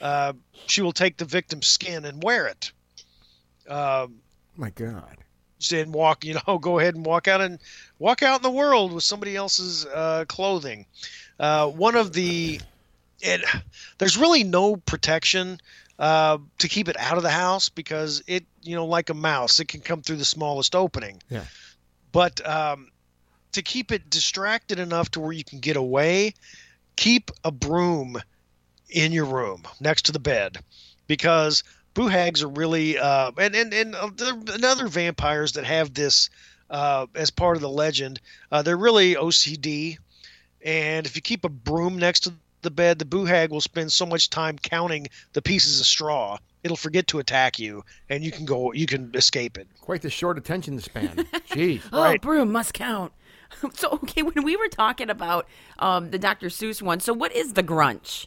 [0.00, 0.32] uh,
[0.66, 2.70] she will take the victim's skin and wear it.
[3.68, 4.20] Um,
[4.56, 5.18] My God.
[5.72, 7.58] and walk, you know, go ahead and walk out and
[7.98, 10.86] walk out in the world with somebody else's uh, clothing.
[11.40, 12.60] Uh, one of the,
[13.20, 13.44] it,
[13.98, 15.60] there's really no protection
[15.98, 19.60] uh, to keep it out of the house because it, you know, like a mouse,
[19.60, 21.22] it can come through the smallest opening.
[21.28, 21.44] Yeah.
[22.12, 22.90] But um,
[23.52, 26.34] to keep it distracted enough to where you can get away,
[26.96, 28.20] keep a broom
[28.90, 30.58] in your room next to the bed
[31.06, 35.92] because boo hags are really uh, and and and, uh, and other vampires that have
[35.94, 36.30] this
[36.70, 38.20] uh, as part of the legend.
[38.52, 39.98] Uh, they're really OCD,
[40.64, 42.34] and if you keep a broom next to
[42.66, 46.36] the bed, the boo hag will spend so much time counting the pieces of straw.
[46.62, 48.72] It'll forget to attack you, and you can go.
[48.72, 49.68] You can escape it.
[49.80, 51.16] Quite the short attention span.
[51.50, 51.80] Jeez.
[51.92, 52.20] Oh, Right.
[52.20, 53.12] broom must count.
[53.74, 55.46] So okay, when we were talking about
[55.78, 56.48] um, the Dr.
[56.48, 58.26] Seuss one, so what is the Grunch?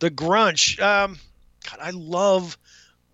[0.00, 1.16] the grunch um
[1.70, 2.58] god i love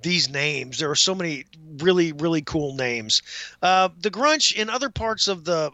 [0.02, 1.44] these names there are so many
[1.78, 3.20] really really cool names
[3.62, 5.70] uh the grunch in other parts of the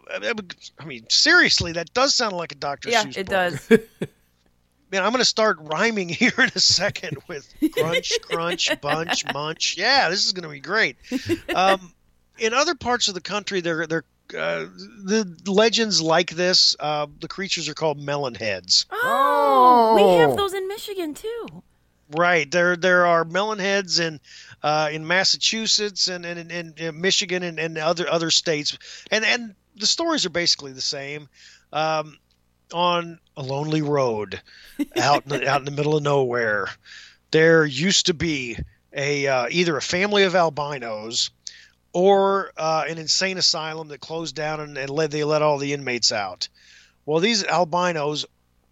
[0.77, 2.91] i mean seriously that does sound like a dr Seuss.
[2.91, 3.31] Yeah, Seuss it book.
[3.31, 4.09] does.
[4.91, 10.09] man i'm gonna start rhyming here in a second with crunch crunch bunch munch yeah
[10.09, 10.95] this is gonna be great
[11.53, 11.93] um
[12.39, 14.03] in other parts of the country they're they're
[14.37, 14.65] uh,
[15.05, 18.85] the legends like this, uh, the creatures are called melon heads.
[18.91, 20.17] Oh, we Oh.
[20.27, 21.63] have those in Michigan too.
[22.13, 22.51] Right.
[22.51, 24.19] There there are melon heads in
[24.63, 28.77] uh, in Massachusetts and and in, in Michigan and, and other other states.
[29.11, 31.29] And and the stories are basically the same.
[31.71, 32.17] Um,
[32.73, 34.41] on a lonely road
[34.97, 36.69] out in the, out in the middle of nowhere,
[37.31, 38.57] there used to be
[38.93, 41.29] a uh, either a family of albinos
[41.93, 45.73] or uh, an insane asylum that closed down and, and let they let all the
[45.73, 46.47] inmates out.
[47.05, 48.25] Well, these albinos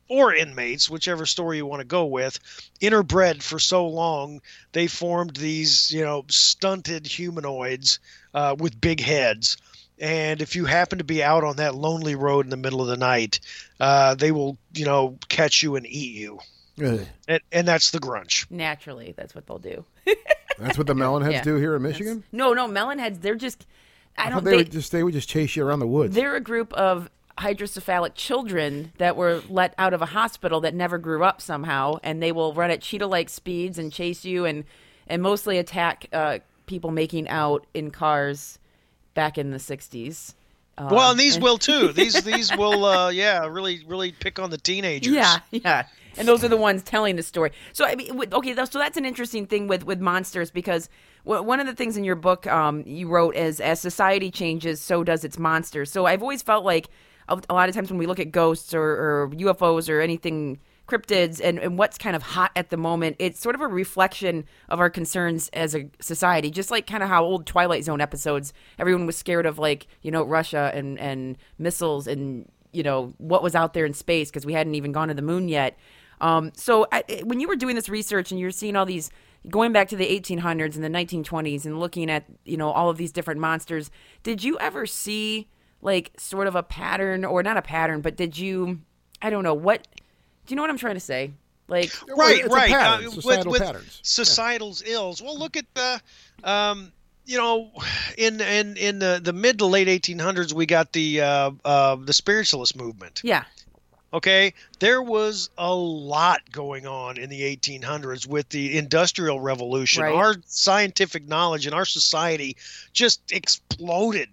[0.07, 2.39] or inmates, whichever story you want to go with,
[2.81, 4.41] interbred for so long
[4.71, 7.99] they formed these, you know, stunted humanoids
[8.33, 9.57] uh, with big heads.
[9.99, 12.87] And if you happen to be out on that lonely road in the middle of
[12.87, 13.39] the night,
[13.79, 16.39] uh, they will, you know, catch you and eat you.
[16.83, 16.99] Ugh.
[17.29, 18.45] And, and that's the grunch.
[18.51, 19.85] Naturally, that's what they'll do.
[20.57, 21.43] That's what the melonheads Yeah.
[21.43, 22.23] do here in Michigan.
[22.31, 23.19] No, no, melonheads.
[23.21, 23.65] They're just.
[24.17, 24.35] I I don't.
[24.35, 26.15] thought they, They, would just they would just chase you around the woods.
[26.15, 30.97] they're a group of hydrocephalic children that were let out of a hospital that never
[30.97, 34.63] grew up somehow, and they will run at cheetah-like speeds and chase you and
[35.07, 38.57] and mostly attack uh, people making out in cars
[39.15, 40.35] back in the '60s.
[40.77, 41.91] Uh, well, and these will too.
[41.93, 45.13] These these will, uh, yeah, really really pick on the teenagers.
[45.13, 45.87] Yeah, yeah.
[46.17, 47.51] And those are the ones telling the story.
[47.73, 50.89] So I mean, okay, so that's an interesting thing with with monsters because
[51.23, 55.03] one of the things in your book um, you wrote is as society changes, so
[55.03, 55.91] does its monsters.
[55.91, 56.89] So I've always felt like
[57.27, 60.59] a, a lot of times when we look at ghosts or, or UFOs or anything
[60.87, 64.45] cryptids and, and what's kind of hot at the moment it's sort of a reflection
[64.69, 66.51] of our concerns as a society.
[66.51, 70.11] Just like kind of how old twilight zone episodes everyone was scared of like you
[70.11, 74.45] know russia and and missiles and you know what was out there in space because
[74.45, 75.77] we hadn't even gone to the moon yet.
[76.21, 79.09] Um, so I, when you were doing this research and you're seeing all these
[79.49, 82.97] going back to the 1800s and the 1920s and looking at you know all of
[82.97, 83.91] these different monsters
[84.23, 85.47] did you ever see
[85.81, 88.79] like sort of a pattern or not a pattern but did you
[89.21, 89.87] i don't know what
[90.45, 91.31] do you know what i'm trying to say
[91.67, 92.69] like right, It's a right.
[92.69, 93.99] pattern, Uh, societal with, with patterns.
[94.03, 95.19] societal's ills.
[95.19, 95.99] Well, look at the,
[96.43, 96.91] um,
[97.25, 97.71] you know,
[98.19, 102.13] in in in the, the mid to late 1800s, we got the uh, uh, the
[102.13, 103.21] spiritualist movement.
[103.23, 103.45] yeah
[104.13, 110.03] Okay, there was a lot going on in the 1800s with the Industrial Revolution.
[110.03, 110.13] Right.
[110.13, 112.55] Our scientific knowledge in our society
[112.93, 114.29] just exploded,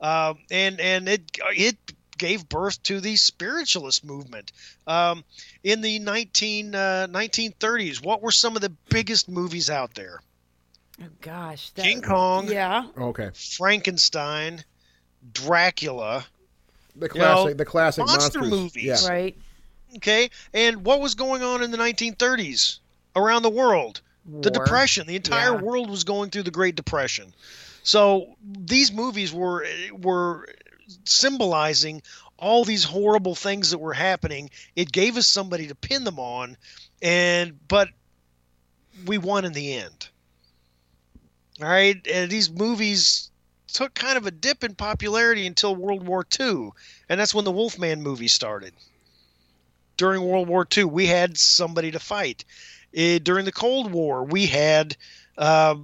[0.00, 1.76] um, and and it it
[2.22, 4.52] gave birth to the spiritualist movement.
[4.86, 5.24] Um,
[5.64, 10.20] in the 19 uh, 1930s, what were some of the biggest movies out there?
[11.02, 11.70] Oh gosh.
[11.70, 12.86] that- King Kong, Yeah.
[12.96, 14.62] Okay, Frankenstein,
[15.32, 16.24] Dracula.
[16.94, 18.50] the You know, classic, the classic monster monsters.
[18.60, 18.84] movies.
[18.84, 19.08] Yeah.
[19.08, 19.36] Right.
[19.96, 22.78] Okay, and what was going on in the 1930s
[23.16, 24.00] around the world?
[24.24, 25.08] The Depression.
[25.08, 25.60] The entire Yeah.
[25.62, 27.34] world was going through the Great Depression.
[27.82, 30.46] So these movies were were
[31.04, 32.02] symbolizing
[32.38, 34.50] all these horrible things that were happening.
[34.74, 36.56] It gave us somebody to pin them on,
[37.00, 37.88] and but
[39.06, 40.08] we won in the end.
[41.60, 43.30] All right, and these movies
[43.68, 46.70] took kind of a dip in popularity until World War II,
[47.08, 48.74] and that's when the Wolfman movie started.
[49.96, 52.44] During World War II, we had somebody to fight.
[52.94, 54.96] Eh, during the Cold War, we had
[55.38, 55.76] uh,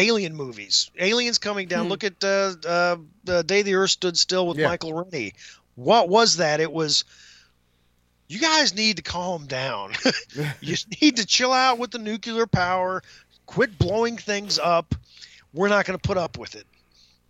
[0.00, 0.90] alien movies.
[0.98, 1.84] Aliens coming down.
[1.84, 1.90] Hmm.
[1.90, 4.68] Look at uh, uh, the Day the Earth Stood Still with Yeah.
[4.68, 5.34] Michael Rennie.
[5.76, 6.60] What was that?
[6.60, 7.04] It was.
[8.28, 9.92] You guys need to calm down.
[10.60, 13.02] you need to chill out with the nuclear power.
[13.46, 14.94] Quit blowing things up.
[15.52, 16.66] We're not going to put up with it.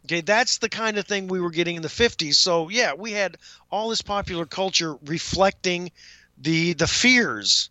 [0.06, 2.34] Okay, that's the kind of thing we were getting in the 50s.
[2.34, 3.36] So, yeah, we had
[3.70, 5.90] all this popular culture reflecting
[6.36, 7.70] the the fears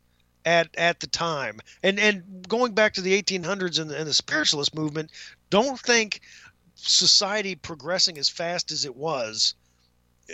[0.49, 1.59] at at the time.
[1.83, 5.11] And and going back to the 1800s and the, and the spiritualist movement,
[5.49, 6.21] don't think
[6.75, 9.53] society progressing as fast as it was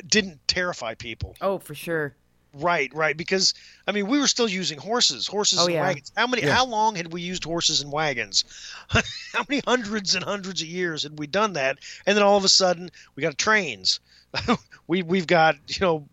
[0.07, 1.35] didn't terrify people.
[1.41, 2.15] Oh, for sure.
[2.53, 3.17] Right, right.
[3.17, 3.53] Because
[3.85, 5.81] I mean, we were still using horses, horses Oh, and yeah.
[5.81, 6.11] wagons.
[6.15, 6.43] How many?
[6.43, 6.53] Yeah.
[6.53, 8.45] How long had we used horses and wagons?
[8.87, 11.79] how many hundreds and hundreds of years had we done that?
[12.05, 13.99] And then all of a sudden, we got trains.
[14.87, 16.07] we we've got you know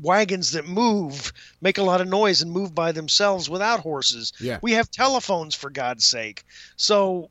[0.00, 4.32] wagons that move, make a lot of noise, and move by themselves without horses.
[4.40, 4.58] Yeah.
[4.62, 6.44] We have telephones for God's sake.
[6.76, 7.30] So,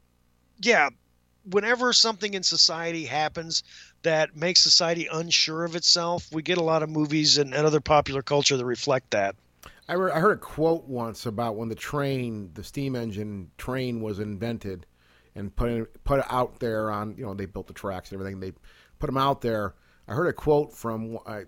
[0.60, 0.90] yeah,
[1.50, 3.64] whenever something in society happens
[4.04, 7.80] that makes society unsure of itself, we get a lot of movies and, and other
[7.80, 9.36] popular culture that reflect that.
[9.90, 14.02] I, re- I heard a quote once about when the train, the steam engine train,
[14.02, 14.86] was invented
[15.36, 17.16] and put in, put out there on.
[17.18, 18.40] You know, they built the tracks and everything.
[18.40, 18.52] They
[19.00, 19.76] put them out there.
[20.08, 21.44] I heard a quote from I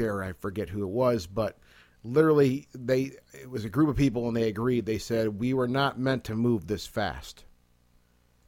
[0.00, 1.58] dare I forget who it was, but
[2.04, 4.86] literally they it was a group of people and they agreed.
[4.86, 7.44] They said we were not meant to move this fast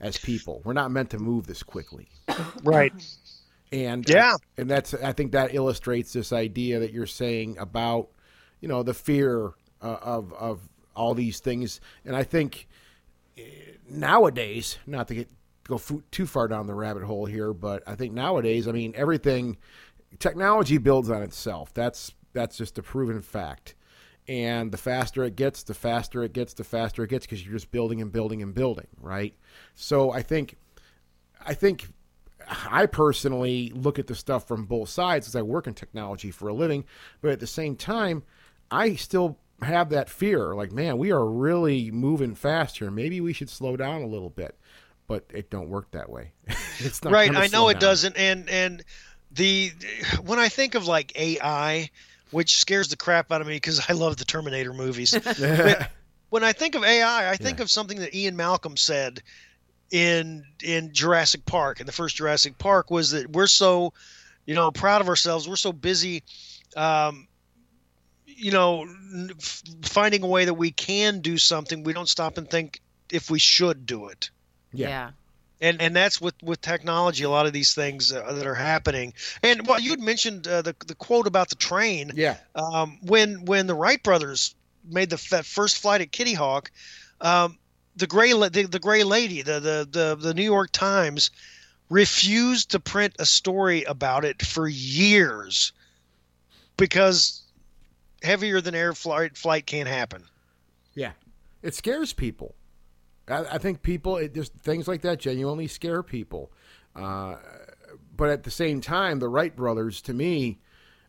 [0.01, 0.63] as people.
[0.65, 2.09] We're not meant to move this quickly.
[2.63, 2.95] Right.
[3.73, 4.37] And Yeah.
[4.59, 8.11] and that's I think that illustrates this idea that you're saying about
[8.61, 11.81] you know the fear uh, of of all these things.
[12.05, 12.69] And I think
[13.39, 13.43] eh,
[13.89, 15.31] nowadays, not to get
[15.65, 15.81] go
[16.11, 19.59] too far down the rabbit hole here, but I think nowadays, I mean everything
[20.19, 21.73] technology builds on itself.
[21.75, 23.75] That's that's just a proven fact.
[24.29, 27.55] And the faster it gets, the faster it gets, the faster it gets because you're
[27.55, 29.35] just building and building and building, right?
[29.75, 30.57] So I think
[31.45, 31.89] I think
[32.49, 36.49] I personally look at the stuff from both sides as I work in technology for
[36.49, 36.85] a living,
[37.21, 38.23] but at the same time,
[38.71, 42.91] I still have that fear like, man, we are really moving fast here.
[42.91, 44.57] Maybe we should slow down a little bit.
[45.09, 46.33] But it don't work that way.
[46.79, 47.35] it's not right.
[47.35, 47.81] I know it down.
[47.81, 48.17] doesn't.
[48.17, 48.85] And and
[49.35, 49.71] the
[50.25, 51.91] when I think of like AI,
[52.31, 55.13] which scares the crap out of me because I love the Terminator movies.
[56.31, 57.63] when I think of AI, I think Yeah.
[57.65, 59.23] of something that Ian Malcolm said
[59.91, 61.81] in in Jurassic Park.
[61.81, 63.93] In the first Jurassic Park, was that we're so,
[64.47, 65.49] you know, proud of ourselves.
[65.49, 66.23] We're so busy,
[66.77, 67.27] um,
[68.27, 71.85] you know, n- f- finding a way that we can do something.
[71.85, 72.81] We don't stop and think
[73.11, 74.31] if we should do it
[74.73, 74.89] Yeah.
[74.89, 75.11] Yeah.
[75.63, 79.15] And and that's with with technology a lot of these things uh, that are happening
[79.43, 82.37] and well you had mentioned uh, the the quote about the train Yeah.
[82.55, 84.55] um, when when the Wright brothers
[84.85, 86.71] made the first flight at Kitty Hawk
[87.21, 87.57] um,
[87.97, 91.31] the gray the, the gray lady the, the the the New York Times
[91.89, 95.73] refused to print a story about it for years
[96.77, 97.43] because
[98.23, 100.25] heavier than air flight flight can't happen
[100.95, 101.13] Yeah,
[101.63, 102.55] it scares people.
[103.29, 106.53] I, I think people, it just things like that genuinely scare people.
[106.95, 107.37] Uh,
[108.17, 110.61] but at the same time, the Wright brothers, to me,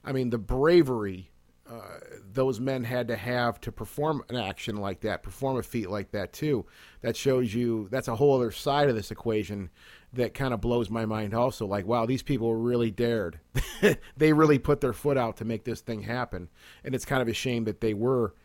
[0.04, 1.32] I mean, the bravery
[1.70, 2.00] uh,
[2.34, 6.12] those men had to have to perform an action like that, perform a feat like
[6.12, 6.66] that too.
[7.02, 9.70] That shows you that's a whole other side of this equation
[10.12, 11.34] that kind of blows my mind.
[11.34, 13.40] Also, like, wow, these people really dared.
[14.18, 16.50] they really put their foot out to make this thing happen,
[16.84, 18.36] and it's kind of a shame that they were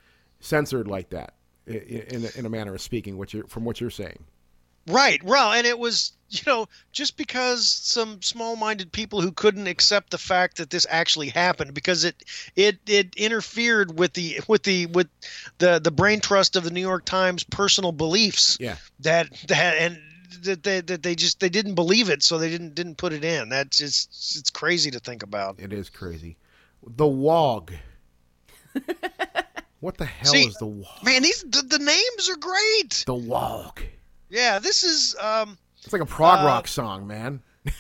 [0.41, 1.35] censored like that,
[1.69, 3.17] i- in, in, a manner of speaking.
[3.19, 4.19] What you're, from what you're saying.
[4.87, 10.11] Right, well, and it was you know just because some small-minded people who couldn't accept
[10.11, 12.23] the fact that this actually happened because it
[12.57, 15.09] it it interfered with the with the with
[15.59, 18.77] the the brain trust of the New York Times personal beliefs Yeah.
[19.01, 19.99] that that and
[20.43, 23.25] that they that they just they didn't believe it so they didn't didn't put it
[23.25, 26.37] in that's just it's crazy to think about It is crazy.
[26.87, 27.73] The Wog.
[29.81, 30.87] what the hell See, is the Wog?
[31.05, 33.83] man these the, the names are great The walk.
[34.29, 37.41] yeah this is um It's like a prog Uh, rock song, man.
[37.65, 37.73] yeah.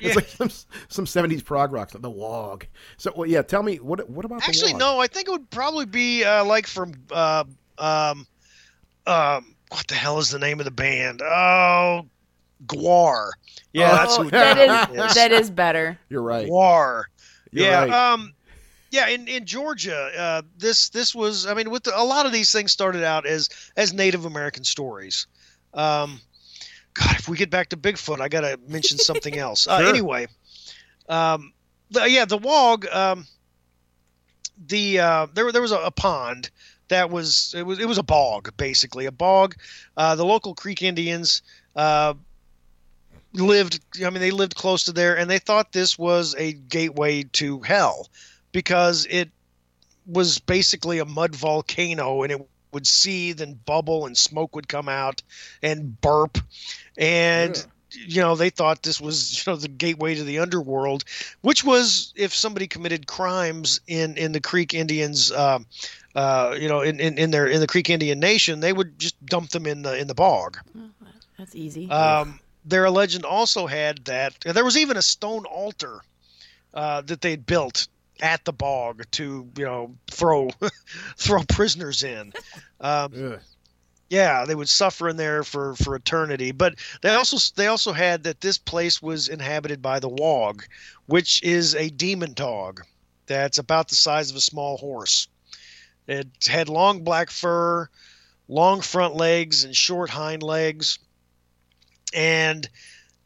[0.00, 0.50] It's like some
[0.88, 2.02] some seventies prog rock song.
[2.02, 2.66] The Wog.
[2.96, 4.98] So well, yeah, tell me what what about Actually, the no.
[5.00, 7.44] I think it would probably be uh, like from uh,
[7.78, 8.26] um,
[9.06, 11.22] um, what the hell is the name of the band?
[11.22, 12.06] Oh,
[12.66, 13.30] Gwar.
[13.72, 15.98] Yeah, Oh, that's who that it is that is better.
[16.08, 16.48] You're right.
[16.48, 17.04] Gwar.
[17.52, 17.80] You're yeah.
[17.84, 17.90] right.
[18.12, 18.33] Um,
[18.94, 19.08] yeah.
[19.08, 21.46] In in Georgia, uh, this this was.
[21.46, 24.62] I mean, with the, a lot of these things started out as as Native American
[24.62, 25.26] stories.
[25.74, 26.20] Um,
[26.94, 29.66] God, if we get back to Bigfoot, I gotta mention something else.
[29.74, 29.88] Uh, Sure.
[29.88, 30.28] Anyway,
[31.08, 31.52] um,
[31.90, 32.86] the, yeah, the Wog.
[32.86, 33.26] Um,
[34.68, 36.50] the uh, there there was a, a pond
[36.88, 39.56] that was it was it was a bog basically a bog.
[39.96, 41.42] Uh, the local Creek Indians
[41.74, 42.14] uh,
[43.32, 43.80] lived.
[44.04, 47.60] I mean, they lived close to there, and they thought this was a gateway to
[47.60, 48.08] hell
[48.54, 49.28] because it
[50.06, 54.88] was basically a mud volcano, and it would seethe and bubble, and smoke would come
[54.88, 55.22] out
[55.62, 56.38] and burp,
[56.96, 57.54] and.
[57.54, 57.62] Yeah.
[57.96, 61.04] You know, they thought this was, you know, the gateway to the underworld,
[61.42, 65.64] which was if somebody committed crimes in in the Creek Indians, um,
[66.16, 69.24] uh, you know, in, in, in their in the Creek Indian Nation, they would just
[69.24, 70.58] dump them in the in the bog.
[71.38, 71.88] That's easy.
[71.88, 76.00] Um, their legend also had that there was even a stone altar
[76.74, 77.86] uh, that they'd built
[78.24, 80.48] at the bog to you know throw
[81.18, 82.32] throw prisoners in.
[82.80, 83.36] Um,
[84.08, 86.50] yeah, they would suffer in there for for eternity.
[86.50, 90.64] But they also they also had that this place was inhabited by the Wog,
[91.04, 92.80] which is a demon dog
[93.26, 95.28] that's about the size of a small horse.
[96.06, 97.90] It had long black fur,
[98.48, 100.98] long front legs, and short hind legs,
[102.14, 102.66] and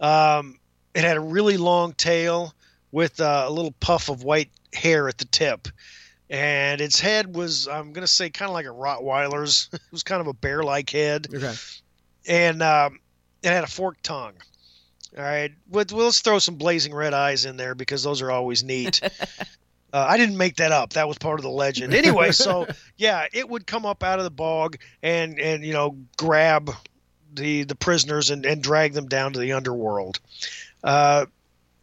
[0.01, 0.59] um,
[0.93, 2.53] it had a really long tail
[2.91, 5.69] with uh, a little puff of white hair at the tip.
[6.31, 9.71] And its head was, I'm going to say, kind of like a Rottweiler's.
[9.73, 11.55] it was kind of a bear like head Okay.
[12.27, 12.99] and um,
[13.43, 14.35] it had a forked tongue.
[15.17, 18.63] All right, well, let's throw some blazing red eyes in there because those are always
[18.63, 19.01] neat.
[19.93, 21.95] uh, I didn't make that up; that was part of the legend.
[21.95, 22.67] Anyway, so
[22.99, 26.71] yeah, it would come up out of the bog and and you know grab
[27.33, 30.21] the the prisoners and, and drag them down to the underworld.
[30.85, 31.25] Uh,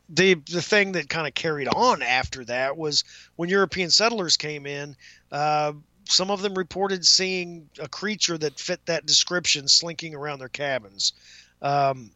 [0.10, 3.04] the the thing that kind of carried on after that was
[3.36, 4.96] when European settlers came in.
[5.32, 5.74] Uh,
[6.08, 11.14] some of them reported seeing a creature that fit that description slinking around their cabins.
[11.62, 12.12] Um,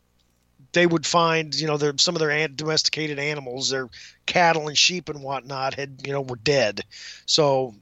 [0.74, 3.90] they would find, you know, their, some of their domesticated animals, their
[4.28, 6.84] cattle and sheep and whatnot, had, you know, were dead.
[7.26, 7.74] So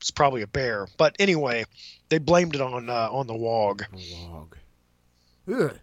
[0.00, 0.86] it's probably a bear.
[0.96, 1.64] But anyway,
[2.08, 3.84] they blamed it on uh, on the wog.
[3.92, 4.56] The Wog.
[5.52, 5.78] Ugh.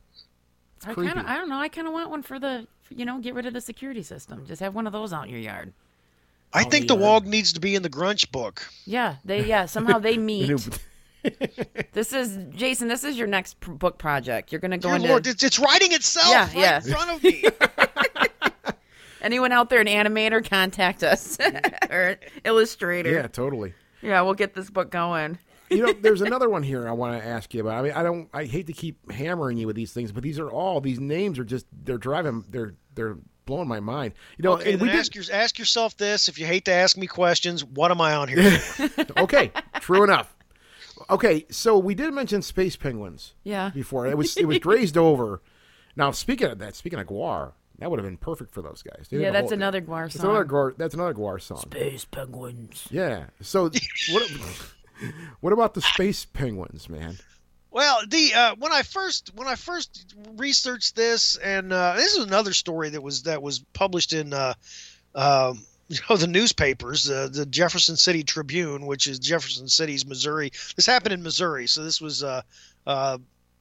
[0.85, 1.57] I kind of, I don't know.
[1.57, 4.45] I kind of want one for the, you know, get rid of the security system.
[4.45, 5.73] Just have one of those out in your yard.
[6.53, 7.01] I Oh, think the yeah.
[7.01, 8.65] wog needs to be in the Grunch book.
[8.85, 9.65] Yeah, they, yeah.
[9.65, 10.51] Somehow they meet.
[11.93, 12.87] This is Jason.
[12.87, 14.51] This is your next pr- book project.
[14.51, 16.77] You're gonna go Dear into Lord, it's, it's writing itself Yeah, right yeah.
[16.77, 17.43] in front of me.
[19.21, 21.37] anyone out there, an animator, contact us
[21.89, 23.11] or illustrator.
[23.11, 23.73] yeah, totally.
[24.03, 25.39] yeah, we'll get this book going.
[25.69, 27.75] You know, there's another one here I want to ask you about.
[27.75, 30.37] I mean, I don't, I hate to keep hammering you with these things, but these
[30.39, 34.13] are all these names are just they're driving, they're they're blowing my mind.
[34.37, 36.65] You know, Okay, and then we did- ask, your, ask yourself this: If you hate
[36.65, 38.51] to ask me questions, what am I on here?
[38.51, 39.05] for?
[39.23, 40.35] okay, true enough.
[41.09, 43.69] Okay, so we did mention space penguins Yeah.
[43.73, 44.07] before.
[44.07, 45.41] It was it was grazed over.
[45.95, 49.07] Now, speaking of that, speaking of Gwar, that would have been perfect for those guys.
[49.09, 50.29] They Yeah, that's whole- another Gwar That's song.
[50.31, 50.77] another Gwar.
[50.77, 51.57] That's another Gwar song.
[51.57, 52.87] Space penguins.
[52.91, 53.25] Yeah.
[53.41, 53.63] So
[54.11, 54.31] what?
[55.41, 57.17] What about the space penguins, man?
[57.75, 62.25] Well, the uh, when I first when I first researched this, and uh, this is
[62.25, 64.53] another story that was that was published in uh,
[65.13, 70.51] um, you know the newspapers, uh, the Jefferson City Tribune, which is Jefferson City's Missouri.
[70.75, 72.43] This happened in Missouri, so this was uh,
[72.87, 73.17] uh,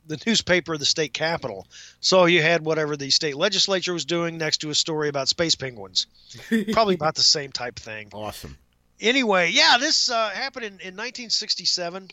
[0.07, 1.67] the newspaper of the state capital.
[2.01, 5.55] So you had whatever the state legislature was doing next to a story about space
[5.55, 6.07] penguins,
[6.73, 8.57] probably about the same type thing Awesome.
[9.01, 12.09] Anyway, yeah, this uh, happened in, in 1967.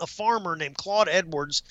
[0.00, 1.62] A farmer named Claude Edwards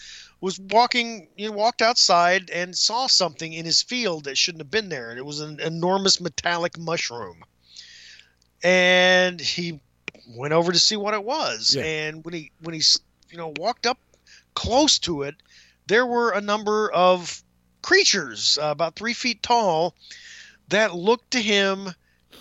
[0.41, 4.72] was walking, you know, walked outside and saw something in his field that shouldn't have
[4.72, 7.43] been there, and it was an enormous metallic mushroom.
[8.64, 9.82] And he
[10.28, 11.84] went over to see what it was, Yeah.
[11.84, 12.82] and when he when he
[13.32, 13.97] you know walked up
[14.53, 15.36] close to it,
[15.88, 17.43] there were a number of
[17.82, 19.95] creatures uh, about three feet tall
[20.70, 21.93] that looked to him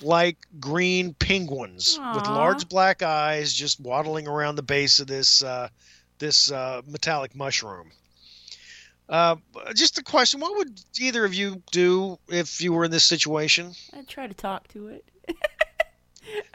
[0.02, 5.68] like green penguins with large black eyes, just waddling around the base of this uh,
[6.18, 7.90] this uh, metallic mushroom.
[9.08, 9.36] Uh,
[9.74, 13.72] just a question: What would either of you do if you were in this situation?
[13.92, 15.04] I'd try to talk to it.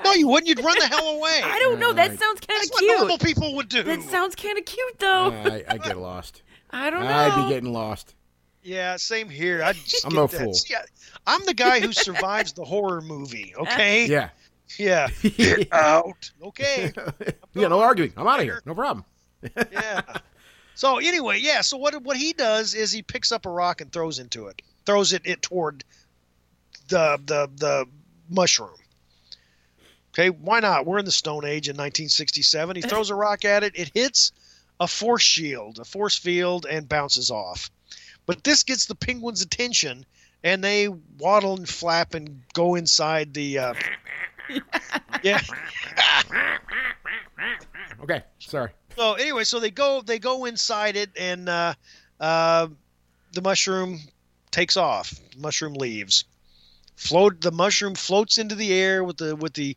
[0.03, 0.47] No, you wouldn't.
[0.47, 1.41] You'd run the hell away.
[1.43, 1.91] I don't know.
[1.91, 2.19] That Right.
[2.19, 3.83] sounds kind That's of what normal people would do.
[3.83, 5.31] That sounds kind of cute, though.
[5.31, 6.43] I, I get lost.
[6.69, 7.07] I don't know.
[7.09, 8.13] I'd be getting lost.
[8.65, 9.61] Yeah, same here.
[9.63, 10.41] I just I'm no that.
[10.41, 10.55] fool.
[10.55, 10.81] See, I,
[11.27, 13.53] I'm the guy who survives the horror movie.
[13.59, 14.07] Okay.
[14.07, 14.29] Yeah.
[14.79, 15.07] Yeah.
[15.21, 16.31] Get out.
[16.41, 16.91] Okay.
[17.53, 18.11] yeah, no arguing.
[18.17, 18.61] I'm out of here.
[18.65, 19.05] No problem.
[19.71, 20.01] Yeah.
[20.73, 21.61] So anyway, yeah.
[21.61, 24.63] So what what he does is he picks up a rock and throws into it,
[24.85, 25.83] throws it it toward
[26.87, 27.85] the the the
[28.29, 28.77] mushroom.
[30.13, 30.87] Okay, why not?
[30.87, 32.75] We're in the Stone Age in 1967.
[32.77, 33.73] He throws a rock at it.
[33.75, 34.31] It hits
[34.79, 37.69] a force shield, a force field, and bounces off.
[38.25, 40.05] But this gets the penguins' attention,
[40.43, 43.59] and they waddle and flap and go inside the.
[43.59, 43.73] Uh,
[45.23, 45.41] yeah.
[48.01, 48.23] Okay.
[48.39, 48.69] Sorry.
[48.95, 51.73] So anyway, so they go they go inside it, and uh,
[52.19, 52.67] uh,
[53.33, 53.99] the mushroom
[54.51, 55.13] takes off.
[55.33, 56.23] The mushroom leaves.
[56.95, 57.41] Float.
[57.41, 59.75] The mushroom floats into the air with the with the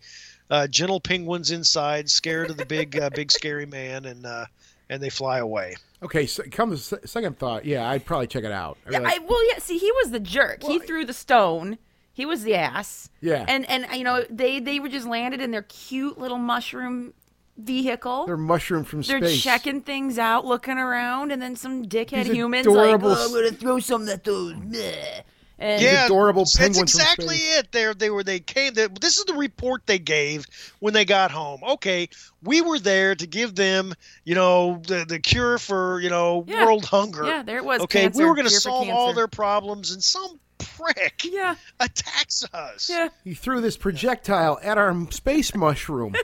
[0.51, 4.47] uh, gentle penguins inside, scared of the big uh, big scary man, and uh,
[4.91, 5.77] and they fly away.
[6.03, 6.27] Okay.
[6.27, 7.65] So comes second thought.
[7.65, 8.79] Yeah, I'd probably check it out.
[8.87, 9.59] I'd Yeah, like, I, well, yeah.
[9.59, 10.63] See, he was the jerk.
[10.63, 11.79] he threw the stone.
[12.13, 13.11] He was the ass.
[13.21, 13.45] Yeah.
[13.49, 17.15] And and you know they they were just landed in their cute little mushroom
[17.57, 18.27] vehicle.
[18.27, 19.21] they're mushroom from space.
[19.21, 23.21] They're checking things out, looking around, and then some dickhead These humans adorable like, oh,
[23.23, 24.53] s- I'm gonna throw something at those.
[24.55, 25.23] bleh."
[25.61, 27.59] And Yeah, adorable that's penguins from exactly space.
[27.59, 27.73] it.
[27.73, 28.75] They they were they came.
[28.75, 30.47] They, this is the report they gave
[30.79, 31.63] when they got home.
[31.65, 32.09] Okay,
[32.43, 33.93] we were there to give them,
[34.25, 36.65] you know, the the cure for you know Yeah.
[36.65, 37.27] world hunger.
[37.27, 37.81] yeah, there it was.
[37.83, 42.45] okay, cancer, we were going to solve all their problems, and some prick Yeah, attacks
[42.53, 42.89] us.
[42.89, 43.09] yeah.
[43.25, 46.15] He threw this projectile at our space mushroom.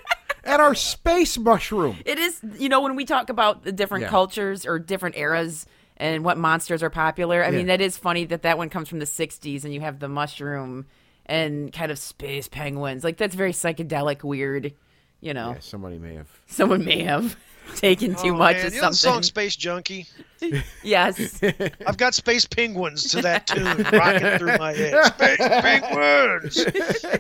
[0.44, 1.96] at our space mushroom.
[2.04, 4.10] It is, you know, when we talk about the different Yeah.
[4.10, 5.66] cultures or different eras
[5.96, 8.98] and what monsters are popular, I mean, that is funny that that one comes from
[8.98, 10.86] the 60s and you have the mushroom
[11.26, 13.04] and kind of space penguins.
[13.04, 14.74] Like, that's very psychedelic, weird,
[15.20, 15.52] you know.
[15.52, 16.28] Yeah, somebody may have.
[16.46, 17.36] Someone may have
[17.76, 18.66] taken too Oh, much man.
[18.66, 19.22] of You know the song something.
[19.22, 20.06] Space Junkie?
[20.82, 21.40] Yes.
[21.86, 25.04] I've got Space Penguins to that tune rocking through my head.
[25.14, 26.64] Space Penguins.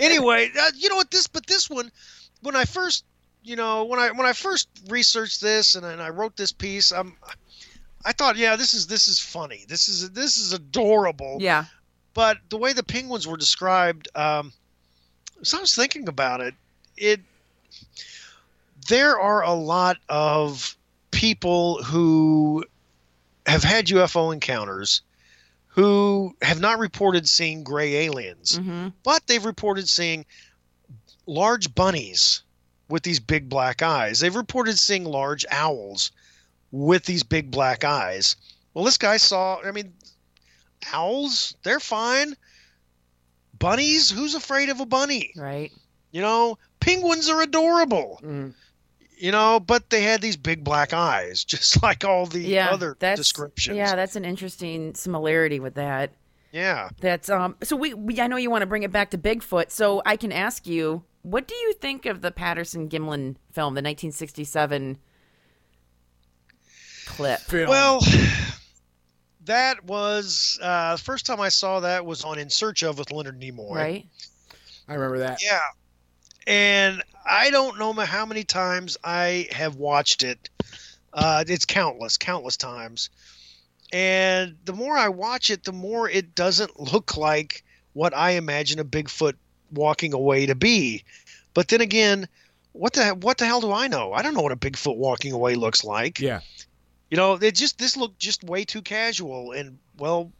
[0.00, 1.10] anyway, uh, you know what?
[1.10, 1.90] This, but this one,
[2.42, 3.04] when I first,
[3.42, 6.92] you know, when I when I first researched this and, and I wrote this piece,
[6.92, 7.16] I'm,
[8.04, 9.64] I thought, yeah, this is this is funny.
[9.68, 11.38] This is this is adorable.
[11.40, 11.64] yeah.
[12.12, 14.52] But the way the penguins were described, um,
[15.42, 16.54] so I was thinking about it.
[16.96, 17.20] It
[18.88, 20.76] there are a lot of
[21.10, 22.64] people who
[23.46, 25.02] have had UFO encounters
[25.66, 30.24] who have not reported seeing gray aliens, hmm but they've reported seeing
[31.26, 32.42] large bunnies
[32.88, 34.20] with these big black eyes.
[34.20, 36.12] They've reported seeing large owls
[36.76, 38.34] with these big black eyes.
[38.74, 39.92] Well, this guy saw, I mean,
[40.92, 42.34] owls, they're fine.
[43.58, 45.32] Bunnies, who's afraid of a bunny?
[45.36, 45.70] Right.
[46.10, 48.20] You know, penguins are adorable.
[48.22, 48.54] Mm.
[49.16, 52.70] You know, but they had these big black eyes, just like all the Yeah.
[52.70, 53.76] other descriptions.
[53.76, 56.10] Yeah, that's an interesting similarity with that.
[56.50, 56.88] yeah.
[57.00, 57.56] That's um.
[57.62, 60.16] So we, we I know you want to bring it back to Bigfoot, so I
[60.16, 64.98] can ask you, what do you think of the Patterson Gimlin film, the 1967
[67.14, 67.40] clip?
[67.40, 67.68] Film.
[67.68, 68.00] Well,
[69.44, 73.12] that was uh, the first time I saw that was on In Search of with
[73.12, 73.74] Leonard Nimoy.
[73.74, 74.06] Right.
[74.88, 75.42] I remember that.
[75.42, 75.60] Yeah.
[76.46, 80.50] And I don't know how many times I have watched it.
[81.12, 83.08] Uh, it's countless, countless times.
[83.92, 88.80] And the more I watch it, the more it doesn't look like what I imagine
[88.80, 89.34] a Bigfoot
[89.72, 91.04] walking away to be.
[91.54, 92.28] But then again,
[92.72, 94.12] what the what the hell do I know?
[94.12, 96.18] I don't know what a Bigfoot walking away looks like.
[96.18, 96.40] Yeah.
[97.10, 100.32] You know, it just this looked just way too casual, and well,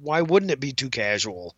[0.00, 1.54] why wouldn't it be too casual?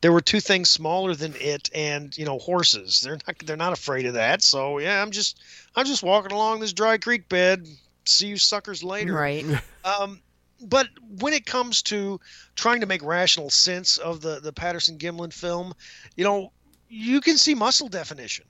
[0.00, 3.00] There were two things smaller than it, and you know, horses.
[3.00, 4.42] They're not they're not afraid of that.
[4.42, 5.40] So yeah, I'm just
[5.74, 7.66] I'm just walking along this dry creek bed.
[8.04, 9.14] See you suckers later.
[9.14, 9.44] Right.
[9.84, 10.20] Um,
[10.60, 10.88] but
[11.18, 12.20] when it comes to
[12.54, 15.72] trying to make rational sense of the the Patterson Gimlin film,
[16.14, 16.52] you know,
[16.88, 18.44] you can see muscle definition.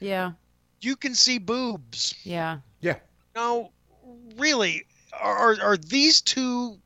[0.00, 0.32] Yeah.
[0.80, 2.14] You can see boobs.
[2.24, 2.58] Yeah.
[2.80, 2.96] Yeah.
[3.34, 3.70] Now,
[4.36, 4.86] really,
[5.18, 6.78] are are these two?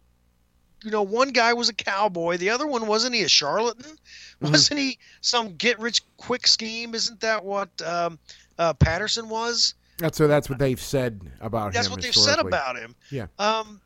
[0.84, 2.36] You know, one guy was a cowboy.
[2.36, 3.98] The other one wasn't he a charlatan?
[4.40, 6.94] Wasn't he some get rich quick scheme?
[6.94, 8.18] Isn't that what um,
[8.58, 9.74] uh, Patterson was?
[9.98, 10.28] That's so.
[10.28, 11.90] That's what they've said about That's him.
[11.90, 12.94] That's what they've said about him.
[13.10, 13.26] Yeah.
[13.38, 13.80] Um,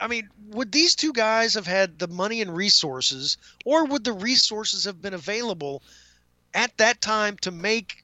[0.00, 4.14] I mean, would these two guys have had the money and resources, or would the
[4.14, 5.82] resources have been available
[6.54, 8.01] at that time to make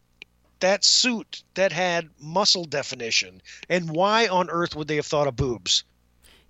[0.61, 3.43] that suit that had muscle definition?
[3.69, 5.85] And why on earth would they have thought of boobs?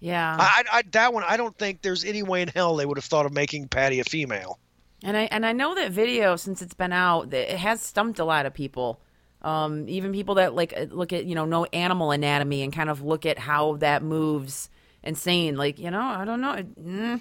[0.00, 0.36] Yeah.
[0.38, 3.04] I, I, that one, I don't think there's any way in hell they would have
[3.04, 4.58] thought of making Patty a female.
[5.02, 8.24] And I and I know that video since it's been out, it has stumped a
[8.24, 9.00] lot of people.
[9.42, 12.90] Um, even people that like uh, look at you know know animal anatomy and kind
[12.90, 14.68] of look at how that moves
[15.04, 16.56] and saying like you know I don't know.
[16.56, 17.20] mm,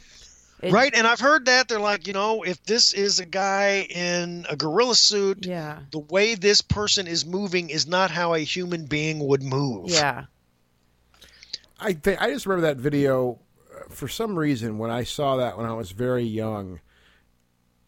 [0.62, 3.88] it- right, and I've heard that they're like, you know, if this is a guy
[3.90, 5.80] in a gorilla suit, Yeah.
[5.92, 9.90] the way this person is moving is not how a human being would move.
[9.90, 10.26] Yeah.
[11.80, 13.40] I think I just remember that video
[13.74, 16.80] uh, for some reason when I saw that when I was very young.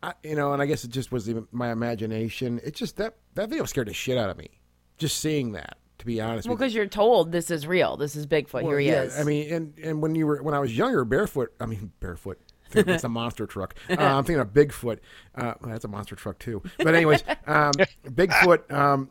[0.02, 2.62] I, you know, and I guess it just was the, my imagination.
[2.64, 4.50] It just that that video scared the shit out of me.
[4.98, 7.98] Just seeing that, to be honest Well, because you're told this is real.
[7.98, 8.54] This is Bigfoot.
[8.64, 9.20] Well, Here he yeah, is.
[9.20, 11.52] I mean, and and when you were when I was younger, barefoot.
[11.60, 12.40] I mean, barefoot.
[12.76, 13.76] It's a monster truck.
[13.90, 15.00] Uh, I'm thinking of Bigfoot.
[15.36, 16.62] Uh, well, that's a monster truck too.
[16.78, 17.72] But anyways, um,
[18.06, 18.72] Bigfoot.
[18.72, 19.10] Um,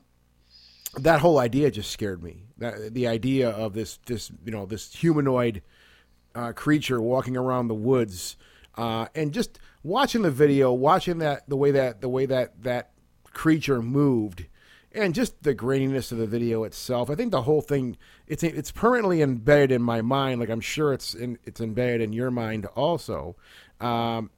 [0.97, 2.45] that whole idea just scared me.
[2.59, 5.63] That, the idea of this this you know this humanoid
[6.35, 8.37] uh, creature walking around the woods,
[8.77, 12.91] uh, and just watching the video, watching that the way that the way that that
[13.33, 14.47] creature moved,
[14.93, 17.11] and just the graininess of the video itself.
[17.11, 17.97] I think the whole thing
[18.27, 20.41] it's it's permanently embedded in my mind.
[20.41, 23.37] Like I'm sure it's in, it's embedded in your mind also.
[23.81, 24.31] Um,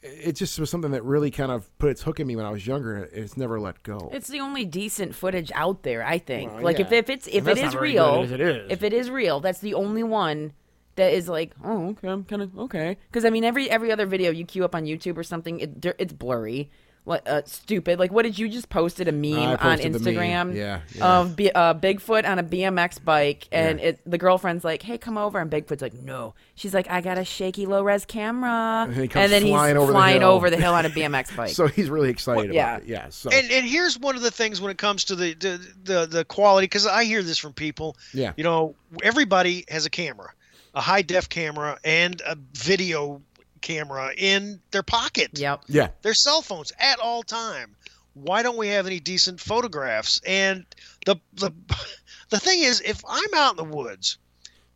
[0.00, 2.50] it just was something that really kind of put its hook in me when I
[2.50, 4.10] was younger, and it's never let go.
[4.12, 6.52] It's the only decent footage out there, I think.
[6.52, 6.98] Well, like if, yeah.
[6.98, 8.70] if it's if it is real, it is.
[8.70, 10.52] if it is real, that's the only one
[10.94, 12.96] that is like, oh, okay, I'm kind of okay.
[13.10, 15.84] Because I mean, every every other video you queue up on YouTube or something, it,
[15.98, 16.70] it's blurry.
[17.08, 17.98] What uh, stupid?
[17.98, 20.14] Like, what did you just posted a meme I on posted the meme.
[20.14, 20.54] Instagram?
[20.54, 21.18] Yeah, yeah.
[21.20, 23.86] Of B- uh, Bigfoot on a BMX bike, and Yeah.
[23.86, 27.16] it the girlfriend's like, "Hey, come over," and Bigfoot's like, "No." She's like, "I got
[27.16, 30.30] a shaky low res camera," And he comes then flying he's over flying hill.
[30.32, 31.50] over the hill on a BMX bike.
[31.50, 32.74] so he's really excited yeah.
[32.76, 32.88] about it.
[32.88, 33.08] Yeah.
[33.08, 36.06] So And and here's one of the things when it comes to the the the,
[36.06, 37.96] the quality because I hear this from people.
[38.12, 38.32] Yeah.
[38.36, 40.32] You know, everybody has a camera,
[40.74, 43.22] a high def camera, and a video
[43.58, 45.38] camera in their pocket.
[45.38, 45.62] yep.
[45.68, 45.88] yeah.
[46.02, 47.74] Their cell phones at all time.
[48.14, 50.20] Why don't we have any decent photographs?
[50.26, 50.64] And
[51.06, 51.52] the the
[52.30, 54.18] the thing is, if I'm out in the woods,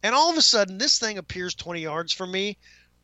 [0.03, 2.57] and all of a sudden this thing appears 20 yards from me,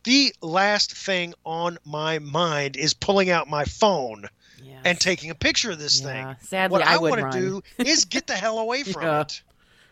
[0.05, 4.25] the last thing on my mind is pulling out my phone
[4.61, 4.81] Yes.
[4.85, 6.07] and taking a picture of this Yeah.
[6.33, 6.35] thing.
[6.41, 9.21] Sadly, what I I, want to do is get the hell away from Yeah.
[9.21, 9.41] it.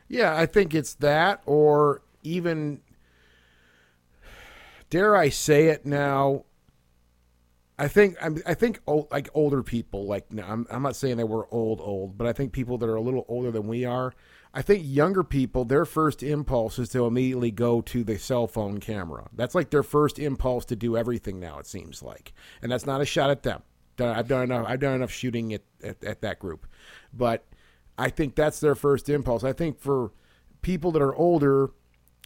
[0.10, 2.80] Yeah, I think it's that, or even,
[4.90, 6.46] dare I say it now?
[7.80, 11.28] I think I'm, I think old, like older people, like I'm, I'm not saying that
[11.28, 14.14] we're old, old, but I think people that are a little older than we are.
[14.54, 18.80] I think younger people, their first impulse is to immediately go to the cell phone
[18.80, 19.28] camera.
[19.34, 21.60] That's like their first impulse to do everything now.
[21.60, 22.34] It seems like,
[22.64, 23.62] and that's not a shot at them.
[24.00, 24.66] I've done enough.
[24.68, 26.66] I've done enough shooting at, at, at that group,
[27.14, 27.46] but
[27.98, 29.44] I think that's their first impulse.
[29.44, 30.12] I think for
[30.62, 31.72] people that are older,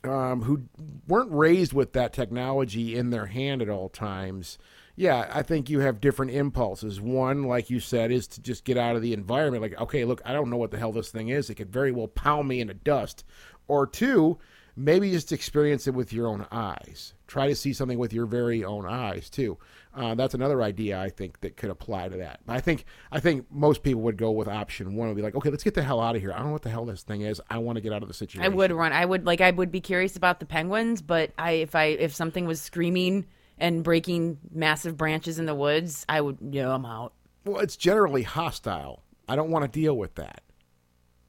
[0.03, 0.63] um, who
[1.07, 4.57] weren't raised with that technology in their hand at all times,
[4.95, 6.99] yeah, I think you have different impulses.
[6.99, 9.61] One, like you said, is to just get out of the environment.
[9.61, 11.49] Like, okay, look, I don't know what the hell this thing is.
[11.49, 13.23] It could very well pound me into dust.
[13.67, 14.37] Or two,
[14.75, 17.13] maybe just experience it with your own eyes.
[17.27, 19.57] Try to see something with your very own eyes too.
[19.93, 22.39] Uh, that's another idea I think that could apply to that.
[22.45, 25.09] But I think I think most people would go with option one.
[25.09, 26.31] Would be like, okay, let's get the hell out of here.
[26.31, 27.41] I don't know what the hell this thing is.
[27.49, 28.43] I want to get out of the situation.
[28.43, 28.93] I would run.
[28.93, 29.41] I would like.
[29.41, 33.25] I would be curious about the penguins, but I if I if something was screaming
[33.57, 36.37] and breaking massive branches in the woods, I would.
[36.41, 37.13] Yeah, I'm out.
[37.43, 39.03] Well, it's generally hostile.
[39.27, 40.41] I don't want to deal with that.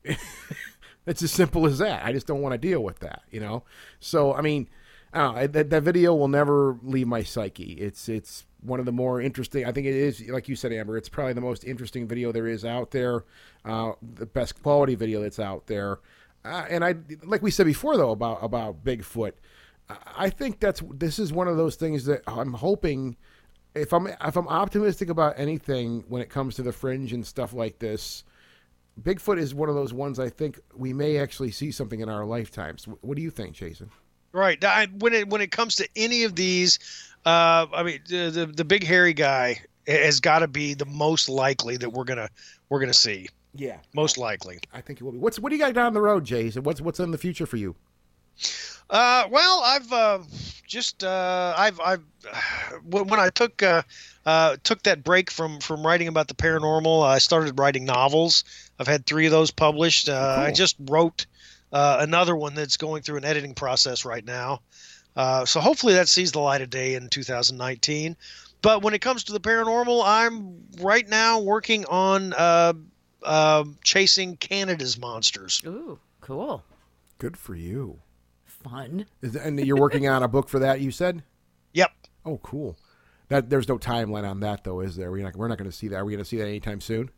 [1.07, 2.05] it's as simple as that.
[2.05, 3.65] I just don't want to deal with that, you know.
[4.01, 4.69] So, I mean,
[5.13, 7.73] I know, that, that video will never leave my psyche.
[7.73, 9.65] It's it's one of the more interesting.
[9.67, 10.97] I think it is, like you said, Amber.
[10.97, 13.25] It's probably the most interesting video there is out there.
[13.65, 15.99] Uh, the best quality video that's out there.
[16.45, 19.33] Uh, and I, like we said before, though about about Bigfoot.
[20.17, 23.17] I- think that's this is one of those things that I'm hoping
[23.75, 27.53] if I'm if I'm optimistic about anything when it comes to the fringe and stuff
[27.53, 28.25] like this,
[29.01, 32.25] Bigfoot is one of those ones I think we may actually see something in our
[32.25, 32.87] lifetimes.
[33.01, 33.91] What do you think, Jason?
[34.33, 34.63] Right.
[34.65, 36.79] I, when it when it comes to any of these,
[37.25, 41.29] uh, I mean, the, the the big hairy guy has got to be the most
[41.29, 42.29] likely that we're gonna
[42.69, 43.29] we're gonna see.
[43.55, 44.61] Yeah, Most likely.
[44.73, 45.19] I think it will be.
[45.19, 46.63] What's what do you got down the road, Jason?
[46.63, 47.77] What's what's in the future for you?
[48.89, 50.19] Uh, well, I've uh,
[50.67, 52.03] just uh, I've I've
[52.85, 53.83] when when I took uh,
[54.25, 58.45] uh, took that break from from writing about the paranormal, I started writing novels.
[58.79, 60.09] I've had three of those published.
[60.09, 61.27] Uh, I just wrote
[61.73, 64.61] uh, another one that's going through an editing process right now.
[65.17, 68.17] Uh, so hopefully that sees the light of day in 2019.
[68.63, 72.73] But when it comes to the paranormal, I'm right now working on uh,
[73.23, 75.61] uh, chasing Canada's monsters.
[75.67, 76.63] Ooh, cool.
[77.19, 77.99] Good for you.
[78.45, 79.07] Fun.
[79.23, 81.23] And you're working on a book for that, you said?
[81.73, 81.91] Yep.
[82.25, 82.77] Oh, cool.
[83.29, 85.11] That There's no timeline on that, though, is there?
[85.11, 85.97] We're not, we're not going to see that.
[85.97, 87.11] Are we going to see that anytime soon?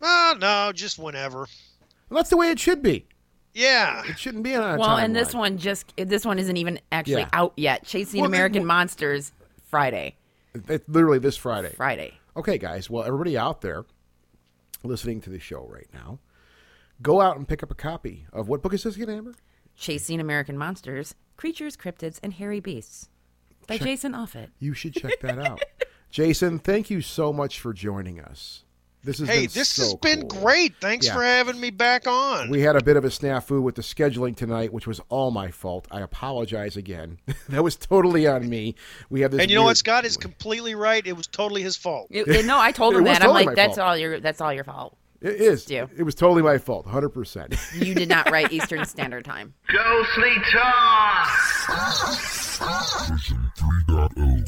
[0.00, 1.46] Uh, no, just whenever.
[2.08, 3.06] Well, that's the way it should be.
[3.58, 4.02] Yeah.
[4.06, 7.22] It shouldn't be on a Well, and this one just this one isn't even actually
[7.22, 7.28] Yeah.
[7.32, 7.84] out yet.
[7.84, 9.32] Chasing Well, American then- Monsters
[9.64, 10.16] Friday.
[10.54, 11.72] It's literally this Friday.
[11.76, 12.14] Friday.
[12.36, 12.88] Okay, guys.
[12.88, 13.84] Well, everybody out there
[14.84, 16.20] listening to the show right now,
[17.02, 19.34] go out and pick up a copy of what book is this again, Amber?
[19.76, 23.08] Chasing American Monsters, Creatures, Cryptids, and Hairy Beasts
[23.66, 24.50] by Check- Jason Offutt.
[24.58, 25.62] You should check that out.
[26.10, 28.64] Jason, thank you so much for joining us.
[29.04, 30.74] This has hey, been this so has been great.
[30.80, 31.14] Thanks yeah.
[31.14, 32.50] for having me back on.
[32.50, 35.50] We had a bit of a snafu with the scheduling tonight, which was all my
[35.50, 35.86] fault.
[35.90, 37.18] I apologize again.
[37.48, 38.74] that was totally on me.
[39.08, 39.62] We have this, and you weird...
[39.62, 39.76] know what?
[39.76, 41.06] Scott is completely right.
[41.06, 42.08] It was totally his fault.
[42.10, 43.20] It, it, no, I told him that.
[43.20, 43.88] Totally I'm like, that's fault.
[43.88, 44.96] all your that's all your fault.
[45.20, 45.64] It is.
[45.64, 45.88] Do.
[45.96, 47.74] It was totally my fault, 100%.
[47.84, 49.54] You did not write Eastern Standard Time.
[49.66, 51.28] Ghostly Talk!
[53.08, 54.44] Version 3.0.